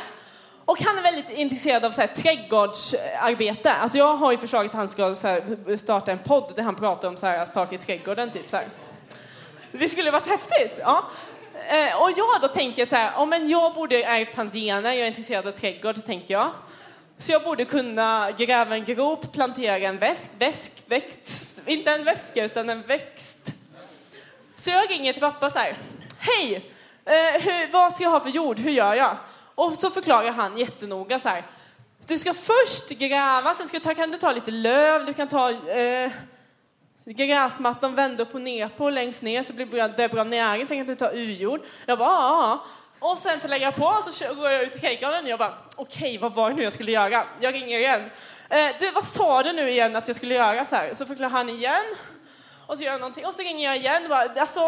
Och 0.66 0.80
han 0.80 0.98
är 0.98 1.02
väldigt 1.02 1.30
intresserad 1.30 1.86
av 1.86 1.92
så 1.92 2.02
här, 2.02 2.08
trädgårdsarbete. 2.08 3.74
Alltså 3.74 3.98
jag 3.98 4.16
har 4.16 4.32
ju 4.32 4.38
förslaget 4.38 4.72
att 4.72 4.78
han 4.78 4.90
ska 4.90 5.16
så 5.16 5.28
här, 5.28 5.78
starta 5.78 6.12
en 6.12 6.20
podd 6.20 6.54
där 6.56 6.64
han 6.64 6.76
pratar 6.76 7.08
om 7.08 7.18
så 7.18 7.26
här, 7.26 7.46
saker 7.46 7.76
i 7.76 7.80
trädgården. 7.80 8.32
Typ, 8.32 8.50
så 8.50 8.58
här. 8.58 8.70
Det 9.72 9.90
skulle 9.90 10.12
varit 10.12 10.28
häftigt. 10.28 10.80
Ja. 10.80 11.04
Eh, 11.54 12.02
och 12.02 12.12
jag 12.18 12.42
då 12.42 12.48
tänker 12.48 12.86
så 12.86 12.96
här, 12.96 13.12
oh, 13.18 13.26
men 13.26 13.50
jag 13.50 13.74
borde 13.74 14.04
ärvt 14.04 14.36
hans 14.36 14.54
gener, 14.54 14.92
jag 14.92 15.02
är 15.02 15.08
intresserad 15.08 15.48
av 15.48 15.52
trädgård, 15.52 16.06
tänker 16.06 16.34
jag. 16.34 16.52
Så 17.18 17.32
jag 17.32 17.44
borde 17.44 17.66
kunna 17.66 18.32
gräva 18.38 18.76
en 18.76 18.86
grop, 18.86 19.32
plantera 19.32 19.78
en 19.78 19.98
väsk, 19.98 20.30
väsk, 20.40 20.72
växt, 20.86 21.62
inte 21.66 21.92
en 21.92 22.04
väska 22.04 22.46
utan 22.46 22.70
en 22.70 22.82
växt. 22.82 23.38
Så 24.56 24.70
jag 24.70 24.92
ringer 24.92 25.14
till 25.14 25.22
pappa 25.22 25.50
så 25.50 25.60
här, 25.60 25.76
hej, 26.20 26.56
eh, 27.06 27.42
hur, 27.42 27.72
vad 27.72 27.94
ska 27.94 28.04
jag 28.04 28.12
ha 28.12 28.20
för 28.20 28.30
jord, 28.30 28.60
hur 28.60 28.72
gör 28.72 28.94
jag? 28.94 29.18
Och 29.56 29.76
så 29.78 29.90
förklarar 29.90 30.32
han 30.32 30.58
jättenoga 30.58 31.20
så 31.20 31.30
här, 31.30 31.46
du 32.08 32.20
ska 32.20 32.34
först 32.34 32.90
gräva, 32.90 33.54
sen 33.54 33.68
ska 33.68 33.78
du 33.78 33.84
ta, 33.84 33.96
kan 33.96 34.12
du 34.12 34.18
ta 34.18 34.32
lite 34.32 34.52
löv, 34.52 35.06
du 35.06 35.14
kan 35.14 35.28
ta 35.28 35.52
eh, 35.52 36.12
gräsmattan 37.06 37.96
vända 37.96 38.24
upp 38.24 38.36
och 38.36 38.42
ner 38.42 38.70
på 38.70 38.90
längst 38.90 39.22
ner 39.22 39.44
så 39.44 39.54
blir 39.54 39.98
det 39.98 40.10
bra 40.10 40.24
näring, 40.24 40.68
sen 40.68 40.78
kan 40.78 40.88
du 40.88 40.96
ta 40.96 41.12
urjord. 41.12 41.62
Jag 41.86 42.00
bara, 42.00 42.10
ja, 42.10 42.66
Och 43.00 43.20
sen 43.20 43.40
så 43.40 43.48
lägger 43.48 43.66
jag 43.66 43.76
på 43.76 43.86
och 43.86 44.04
så 44.04 44.34
går 44.34 44.50
jag 44.50 44.64
ut 44.64 44.76
i 44.76 44.80
trädgården 44.80 45.24
och 45.24 45.30
jag 45.30 45.40
bara, 45.40 45.54
okej, 45.76 46.10
okay, 46.10 46.18
vad 46.18 46.34
var 46.34 46.50
det 46.50 46.56
nu 46.56 46.64
jag 46.64 46.74
skulle 46.74 46.92
göra? 46.92 47.24
Jag 47.40 47.54
ringer 47.54 47.80
igen. 47.80 48.02
Eh, 48.50 48.76
du, 48.80 48.92
vad 48.92 49.06
sa 49.06 49.44
du 49.44 49.54
nu 49.54 49.70
igen 49.70 49.96
att 49.96 50.08
jag 50.08 50.18
skulle 50.18 50.36
göra? 50.36 50.66
Så, 50.66 50.76
här. 50.76 50.94
så 50.94 51.06
förklarar 51.06 51.30
han 51.30 51.50
igen. 51.50 51.86
Och 52.68 52.78
så 52.78 52.84
gör 52.84 52.92
jag 52.92 53.00
någonting. 53.00 53.26
Och 53.26 53.34
så 53.34 53.42
ringer 53.42 53.66
jag 53.66 53.78
igen. 53.78 54.04
Bara, 54.10 54.42
alltså, 54.42 54.60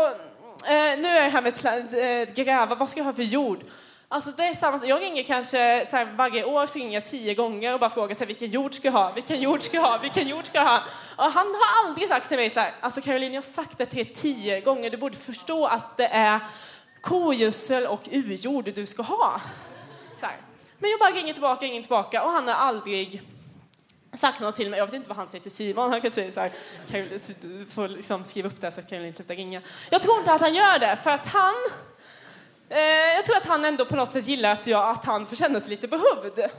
eh, 0.66 1.00
nu 1.00 1.08
är 1.08 1.24
jag 1.24 1.32
här 1.32 1.42
med 1.42 1.54
att 1.54 1.66
äh, 1.66 2.00
eh, 2.00 2.30
gräva, 2.34 2.76
vad 2.76 2.90
ska 2.90 3.00
jag 3.00 3.06
ha 3.06 3.14
för 3.14 3.24
jord? 3.24 3.60
Alltså 4.10 4.32
det 4.32 4.44
är 4.44 4.56
samma, 4.56 4.86
jag 4.86 5.02
ringer 5.02 5.24
kanske 5.24 5.88
så 5.90 5.96
här, 5.96 6.06
varje 6.16 6.44
år 6.44 6.68
så 6.68 6.80
ringer 6.80 6.94
jag 6.94 7.06
tio 7.06 7.34
gånger 7.34 7.74
och 7.74 7.80
bara 7.80 7.90
frågar 7.90 8.16
så 8.16 8.20
här, 8.20 8.28
vilken 8.28 8.50
jord 8.50 8.74
ska 8.74 8.88
jag 8.88 8.94
ha, 8.94 9.12
vilken 9.12 9.42
jord 9.42 9.62
ska 9.62 9.78
jag 9.78 9.84
ha, 9.84 9.98
vilken 9.98 10.28
jord 10.28 10.46
ska 10.46 10.58
jag 10.58 10.66
ha? 10.66 10.84
Och 11.16 11.24
han 11.24 11.48
har 11.48 11.88
aldrig 11.88 12.10
sagt 12.10 12.28
till 12.28 12.38
mig 12.38 12.50
så 12.50 12.60
här, 12.60 12.74
alltså 12.82 13.02
Caroline 13.02 13.34
jag 13.34 13.42
har 13.42 13.48
sagt 13.48 13.78
det 13.78 13.86
till 13.86 14.00
er 14.00 14.14
tio 14.16 14.62
gånger, 14.62 14.90
du 14.90 14.98
borde 14.98 15.18
förstå 15.18 15.66
att 15.66 15.98
det 15.98 16.08
är 16.08 16.40
kogödsel 17.02 17.88
och 17.88 18.02
ujord 18.12 18.74
du 18.76 18.86
ska 18.86 19.04
ha. 19.04 19.42
Så 20.20 20.26
här. 20.26 20.38
Men 20.80 20.90
jag 20.90 21.00
bara 21.00 21.12
ringer 21.12 21.34
tillbaka, 21.34 21.66
ringer 21.66 21.82
tillbaka 21.82 22.24
och 22.24 22.30
han 22.30 22.48
har 22.48 22.56
aldrig 22.56 23.22
sagt 24.14 24.40
något 24.40 24.56
till 24.56 24.70
mig. 24.70 24.80
Jag 24.80 24.86
vet 24.86 24.96
inte 24.96 25.10
vad 25.10 25.18
han 25.18 25.28
säger 25.28 25.42
till 25.42 25.56
Simon. 25.56 25.92
Han 25.92 26.02
kanske 26.02 26.12
säger 26.12 26.32
så 26.32 26.40
här, 26.40 26.52
Caroline, 26.92 27.20
du 27.42 27.66
får 27.66 27.88
liksom 27.88 28.24
skriva 28.24 28.48
upp 28.48 28.62
det 28.62 28.72
så 28.72 28.80
att 28.80 28.90
Caroline 28.90 29.14
slutar 29.14 29.36
ringa. 29.36 29.62
Jag 29.92 30.02
tror 30.02 30.18
inte 30.18 30.34
att 30.34 30.42
han 30.42 30.54
gör 30.54 30.80
det, 30.80 30.98
för 31.04 31.10
att 31.10 31.26
han 31.26 31.56
Eh, 32.70 33.16
jag 33.16 33.26
tror 33.26 33.38
att 33.38 33.46
han 33.46 33.66
ändå 33.66 33.86
på 33.86 33.96
något 33.96 34.14
sätt 34.14 34.28
gillar 34.28 34.52
att, 34.52 34.68
jag, 34.68 34.90
att 34.90 35.06
han 35.06 35.28
får 35.28 35.36
känna 35.36 35.60
sig 35.60 35.70
lite 35.70 35.88
behövd. 35.88 36.50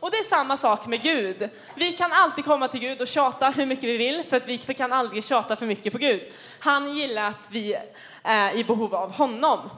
Och 0.00 0.10
det 0.10 0.16
är 0.16 0.28
samma 0.28 0.56
sak 0.56 0.86
med 0.86 1.02
Gud. 1.02 1.50
Vi 1.74 1.92
kan 1.92 2.12
alltid 2.12 2.44
komma 2.44 2.68
till 2.68 2.80
Gud 2.80 3.00
och 3.00 3.08
tjata 3.08 3.50
hur 3.50 3.66
mycket 3.66 3.84
vi 3.84 3.96
vill, 3.96 4.24
för 4.28 4.36
att 4.36 4.46
vi 4.46 4.58
kan 4.58 4.92
aldrig 4.92 5.24
tjata 5.24 5.56
för 5.56 5.66
mycket 5.66 5.92
på 5.92 5.98
Gud. 5.98 6.22
Han 6.58 6.96
gillar 6.96 7.30
att 7.30 7.48
vi 7.50 7.76
är 8.22 8.56
i 8.56 8.64
behov 8.64 8.94
av 8.94 9.12
honom. 9.12 9.70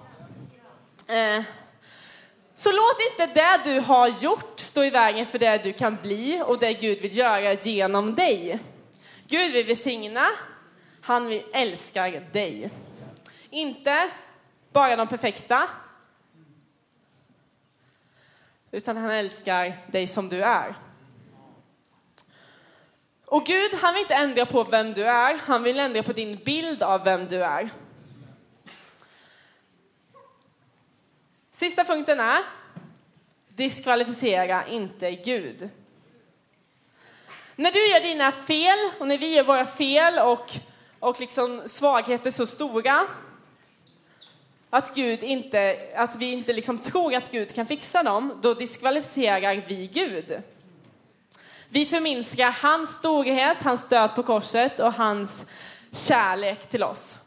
Eh, 1.06 1.42
så 2.56 2.70
låt 2.72 2.96
inte 3.10 3.40
det 3.40 3.60
du 3.64 3.80
har 3.80 4.08
gjort 4.08 4.60
stå 4.60 4.84
i 4.84 4.90
vägen 4.90 5.26
för 5.26 5.38
det 5.38 5.62
du 5.64 5.72
kan 5.72 5.98
bli 6.02 6.42
och 6.46 6.58
det 6.58 6.72
Gud 6.72 6.98
vill 7.00 7.16
göra 7.16 7.52
genom 7.52 8.14
dig. 8.14 8.58
Gud 9.28 9.52
vill 9.52 9.66
välsigna, 9.66 10.26
han 11.00 11.26
vill 11.26 11.42
älska 11.52 12.10
dig. 12.32 12.70
Inte 13.50 14.10
bara 14.74 14.96
de 14.96 15.08
perfekta. 15.08 15.68
Utan 18.70 18.96
han 18.96 19.10
älskar 19.10 19.76
dig 19.92 20.06
som 20.06 20.28
du 20.28 20.42
är. 20.42 20.74
Och 23.26 23.46
Gud, 23.46 23.74
han 23.74 23.94
vill 23.94 24.02
inte 24.02 24.14
ändra 24.14 24.46
på 24.46 24.64
vem 24.64 24.92
du 24.92 25.04
är, 25.04 25.38
han 25.46 25.62
vill 25.62 25.78
ändra 25.78 26.02
på 26.02 26.12
din 26.12 26.36
bild 26.44 26.82
av 26.82 27.04
vem 27.04 27.28
du 27.28 27.44
är. 27.44 27.70
Sista 31.50 31.84
punkten 31.84 32.20
är, 32.20 32.38
diskvalificera 33.48 34.66
inte 34.66 35.10
Gud. 35.10 35.70
När 37.56 37.72
du 37.72 37.86
gör 37.86 38.00
dina 38.00 38.32
fel 38.32 38.78
och 38.98 39.08
när 39.08 39.18
vi 39.18 39.34
gör 39.34 39.44
våra 39.44 39.66
fel 39.66 40.18
och, 40.18 40.52
och 41.00 41.20
liksom 41.20 41.62
svagheter 41.66 42.30
så 42.30 42.46
stora 42.46 43.00
att, 44.76 44.94
Gud 44.94 45.22
inte, 45.22 45.76
att 45.96 46.16
vi 46.16 46.32
inte 46.32 46.52
liksom 46.52 46.78
tror 46.78 47.14
att 47.14 47.30
Gud 47.30 47.54
kan 47.54 47.66
fixa 47.66 48.02
dem, 48.02 48.38
då 48.42 48.54
diskvalificerar 48.54 49.64
vi 49.66 49.86
Gud. 49.86 50.42
Vi 51.68 51.86
förminskar 51.86 52.50
hans 52.50 52.90
storhet, 52.90 53.56
hans 53.62 53.88
död 53.88 54.14
på 54.14 54.22
korset 54.22 54.80
och 54.80 54.92
hans 54.92 55.46
kärlek 55.92 56.70
till 56.70 56.82
oss. 56.82 57.18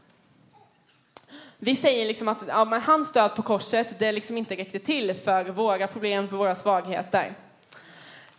Vi 1.57 1.75
säger 1.75 2.05
liksom 2.05 2.27
att 2.27 2.37
ja, 2.47 2.65
men 2.65 2.81
hans 2.81 3.11
död 3.11 3.35
på 3.35 3.41
korset, 3.41 3.99
det 3.99 4.11
liksom 4.11 4.37
inte 4.37 4.55
räckte 4.55 4.79
till 4.79 5.13
för 5.13 5.43
våra 5.43 5.87
problem, 5.87 6.27
för 6.27 6.37
våra 6.37 6.55
svagheter. 6.55 7.35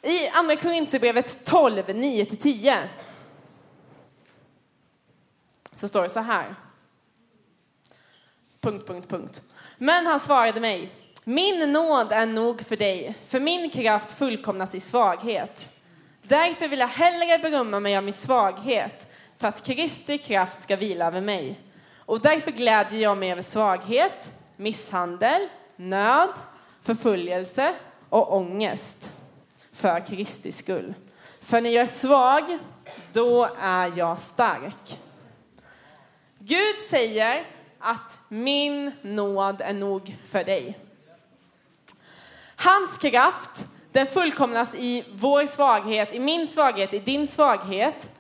I 0.03 0.29
Andra 0.29 0.57
Korinthierbrevet 0.57 1.45
12, 1.45 1.83
9-10 1.83 2.77
så 5.75 5.89
står 5.89 6.03
det 6.03 6.09
så 6.09 6.21
här. 6.21 6.68
Punkt, 8.69 8.87
punkt, 8.87 9.09
punkt. 9.09 9.43
Men 9.79 10.07
han 10.07 10.21
svarade 10.21 10.61
mig, 10.61 10.93
min 11.25 11.73
nåd 11.73 12.13
är 12.13 12.27
nog 12.27 12.63
för 12.63 12.77
dig, 12.77 13.15
för 13.27 13.41
min 13.41 13.71
kraft 13.71 14.13
fullkomnas 14.13 14.75
i 14.75 14.81
svaghet. 14.81 15.69
Därför 16.23 16.69
vill 16.69 16.79
jag 16.79 16.89
hellre 16.89 17.39
berömma 17.39 17.81
mig 17.81 17.97
av 17.97 18.05
min 18.05 18.15
svaghet, 18.15 19.07
för 19.39 19.49
att 19.49 19.67
Kristi 19.67 20.19
kraft 20.19 20.63
ska 20.63 20.77
vila 20.77 21.07
över 21.07 21.21
mig. 21.21 21.61
Och 21.99 22.21
därför 22.21 22.51
glädjer 22.51 23.01
jag 23.01 23.19
mig 23.19 23.33
över 23.33 23.43
svaghet, 23.43 24.33
misshandel, 24.57 25.49
nöd, 25.77 26.33
förföljelse 26.83 27.75
och 28.09 28.37
ångest 28.37 29.13
för 29.73 30.07
Kristi 30.07 30.53
skull. 30.53 30.95
För 31.41 31.61
när 31.61 31.71
jag 31.71 31.83
är 31.83 31.87
svag, 31.87 32.59
då 33.13 33.49
är 33.61 33.93
jag 33.99 34.19
stark. 34.19 34.99
Gud 36.39 36.81
säger 36.91 37.58
att 37.81 38.19
min 38.29 38.93
nåd 39.03 39.61
är 39.61 39.75
nog 39.75 40.17
för 40.27 40.45
dig. 40.45 40.79
Hans 42.57 42.99
kraft, 42.99 43.67
den 43.93 44.07
fullkomnas 44.07 44.75
i 44.75 45.05
vår 45.15 45.47
svaghet, 45.47 46.15
i 46.15 46.19
min 46.19 46.49
svaghet, 46.49 46.95
i 46.95 46.99
din 46.99 47.29
svaghet. 47.29 48.11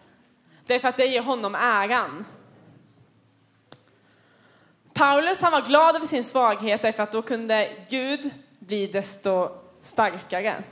Därför 0.66 0.88
att 0.88 0.96
det 0.96 1.06
ger 1.06 1.22
honom 1.22 1.54
äran. 1.54 2.24
Paulus 4.92 5.40
han 5.40 5.52
var 5.52 5.62
glad 5.62 5.96
över 5.96 6.06
sin 6.06 6.24
svaghet 6.24 6.82
därför 6.82 7.02
att 7.02 7.12
då 7.12 7.22
kunde 7.22 7.70
Gud 7.88 8.30
bli 8.58 8.86
desto 8.86 9.50
starkare. 9.80 10.62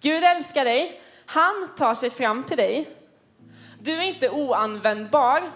Gud 0.00 0.24
älskar 0.24 0.64
dig. 0.64 1.00
Han 1.26 1.68
tar 1.76 1.94
sig 1.94 2.10
fram 2.10 2.44
till 2.44 2.56
dig. 2.56 2.96
Du 3.78 3.92
är 3.92 4.02
inte 4.02 4.30
oanvändbar 4.30 5.50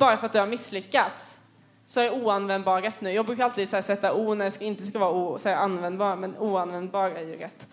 bara 0.00 0.16
för 0.16 0.26
att 0.26 0.32
du 0.32 0.38
har 0.38 0.46
misslyckats 0.46 1.38
så 1.84 2.00
är 2.00 2.10
oanvändbar 2.10 2.82
rätt 2.82 3.00
nu. 3.00 3.12
Jag 3.12 3.26
brukar 3.26 3.44
alltid 3.44 3.68
så 3.68 3.82
sätta 3.82 4.14
o 4.14 4.34
när 4.34 4.50
det 4.58 4.64
inte 4.64 4.86
ska 4.86 4.98
vara 4.98 5.10
o, 5.10 5.38
så 5.38 5.48
användbar, 5.48 6.16
men 6.16 6.36
oanvändbar 6.38 7.10
är 7.10 7.24
ju 7.24 7.36
rätt. 7.36 7.68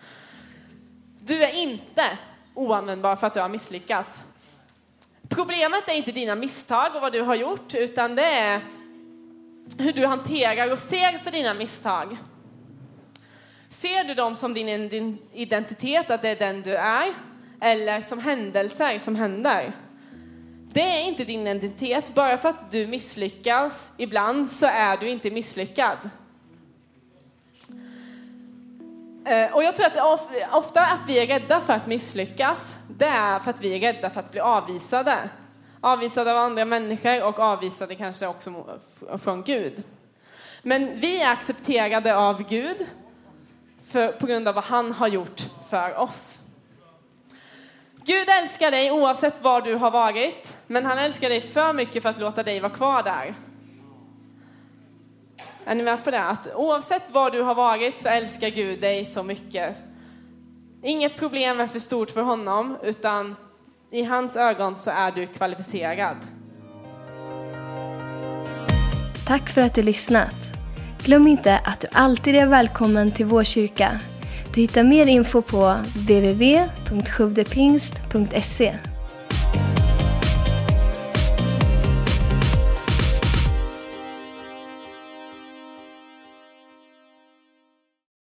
Du 1.18 1.44
är 1.44 1.54
inte 1.54 2.18
oanvändbar 2.54 3.16
för 3.16 3.26
att 3.26 3.34
du 3.34 3.40
har 3.40 3.48
misslyckats. 3.48 4.24
Problemet 5.28 5.88
är 5.88 5.92
inte 5.92 6.12
dina 6.12 6.34
misstag 6.34 6.94
och 6.94 7.00
vad 7.00 7.12
du 7.12 7.20
har 7.20 7.34
gjort, 7.34 7.74
utan 7.74 8.14
det 8.14 8.24
är 8.24 8.60
hur 9.78 9.92
du 9.92 10.06
hanterar 10.06 10.72
och 10.72 10.78
ser 10.78 11.18
på 11.24 11.30
dina 11.30 11.54
misstag. 11.54 12.16
Ser 13.68 14.04
du 14.04 14.14
dem 14.14 14.36
som 14.36 14.54
din, 14.54 14.88
din 14.88 15.18
identitet, 15.32 16.10
att 16.10 16.22
det 16.22 16.28
är 16.28 16.36
den 16.36 16.62
du 16.62 16.76
är, 16.76 17.14
eller 17.60 18.00
som 18.00 18.18
händelser 18.18 18.98
som 18.98 19.16
händer? 19.16 19.72
Det 20.78 20.84
är 20.84 21.04
inte 21.04 21.24
din 21.24 21.46
identitet. 21.46 22.14
Bara 22.14 22.38
för 22.38 22.48
att 22.48 22.70
du 22.70 22.86
misslyckas 22.86 23.92
ibland 23.96 24.50
så 24.50 24.66
är 24.66 24.96
du 24.96 25.08
inte 25.08 25.30
misslyckad. 25.30 25.98
Eh, 29.26 29.54
och 29.54 29.62
jag 29.62 29.76
tror 29.76 29.86
att 29.86 30.54
ofta 30.54 30.80
att 30.80 31.04
vi 31.06 31.18
är 31.22 31.26
rädda 31.26 31.60
för 31.60 31.72
att 31.72 31.86
misslyckas, 31.86 32.78
det 32.88 33.04
är 33.04 33.38
för 33.38 33.50
att 33.50 33.60
vi 33.60 33.76
är 33.76 33.92
rädda 33.92 34.10
för 34.10 34.20
att 34.20 34.30
bli 34.30 34.40
avvisade. 34.40 35.30
Avvisade 35.80 36.30
av 36.30 36.36
andra 36.36 36.64
människor 36.64 37.24
och 37.24 37.38
avvisade 37.38 37.94
kanske 37.94 38.26
också 38.26 38.64
från 39.22 39.42
Gud. 39.42 39.84
Men 40.62 41.00
vi 41.00 41.22
är 41.22 41.32
accepterade 41.32 42.16
av 42.16 42.48
Gud 42.48 42.86
för, 43.84 44.12
på 44.12 44.26
grund 44.26 44.48
av 44.48 44.54
vad 44.54 44.64
han 44.64 44.92
har 44.92 45.08
gjort 45.08 45.42
för 45.70 45.98
oss. 45.98 46.38
Gud 48.04 48.28
älskar 48.42 48.70
dig 48.70 48.90
oavsett 48.90 49.42
var 49.42 49.60
du 49.60 49.74
har 49.74 49.90
varit, 49.90 50.57
men 50.68 50.86
han 50.86 50.98
älskar 50.98 51.28
dig 51.28 51.40
för 51.40 51.72
mycket 51.72 52.02
för 52.02 52.10
att 52.10 52.18
låta 52.18 52.42
dig 52.42 52.60
vara 52.60 52.72
kvar 52.72 53.02
där. 53.02 53.34
Är 55.66 55.74
ni 55.74 55.82
med 55.82 56.04
på 56.04 56.10
det? 56.10 56.22
Att 56.22 56.48
oavsett 56.54 57.10
var 57.10 57.30
du 57.30 57.42
har 57.42 57.54
varit 57.54 57.98
så 57.98 58.08
älskar 58.08 58.48
Gud 58.48 58.80
dig 58.80 59.04
så 59.04 59.22
mycket. 59.22 59.82
Inget 60.82 61.16
problem 61.16 61.60
är 61.60 61.66
för 61.66 61.78
stort 61.78 62.10
för 62.10 62.22
honom, 62.22 62.76
utan 62.82 63.36
i 63.90 64.04
hans 64.04 64.36
ögon 64.36 64.76
så 64.76 64.90
är 64.90 65.10
du 65.10 65.26
kvalificerad. 65.26 66.16
Tack 69.26 69.50
för 69.50 69.60
att 69.60 69.74
du 69.74 69.82
lyssnat. 69.82 70.52
Glöm 71.04 71.26
inte 71.26 71.60
att 71.64 71.80
du 71.80 71.88
alltid 71.92 72.36
är 72.36 72.46
välkommen 72.46 73.12
till 73.12 73.26
vår 73.26 73.44
kyrka. 73.44 74.00
Du 74.54 74.60
hittar 74.60 74.84
mer 74.84 75.06
info 75.06 75.42
på 75.42 75.76
www.sjuvdepingst.se 75.94 78.78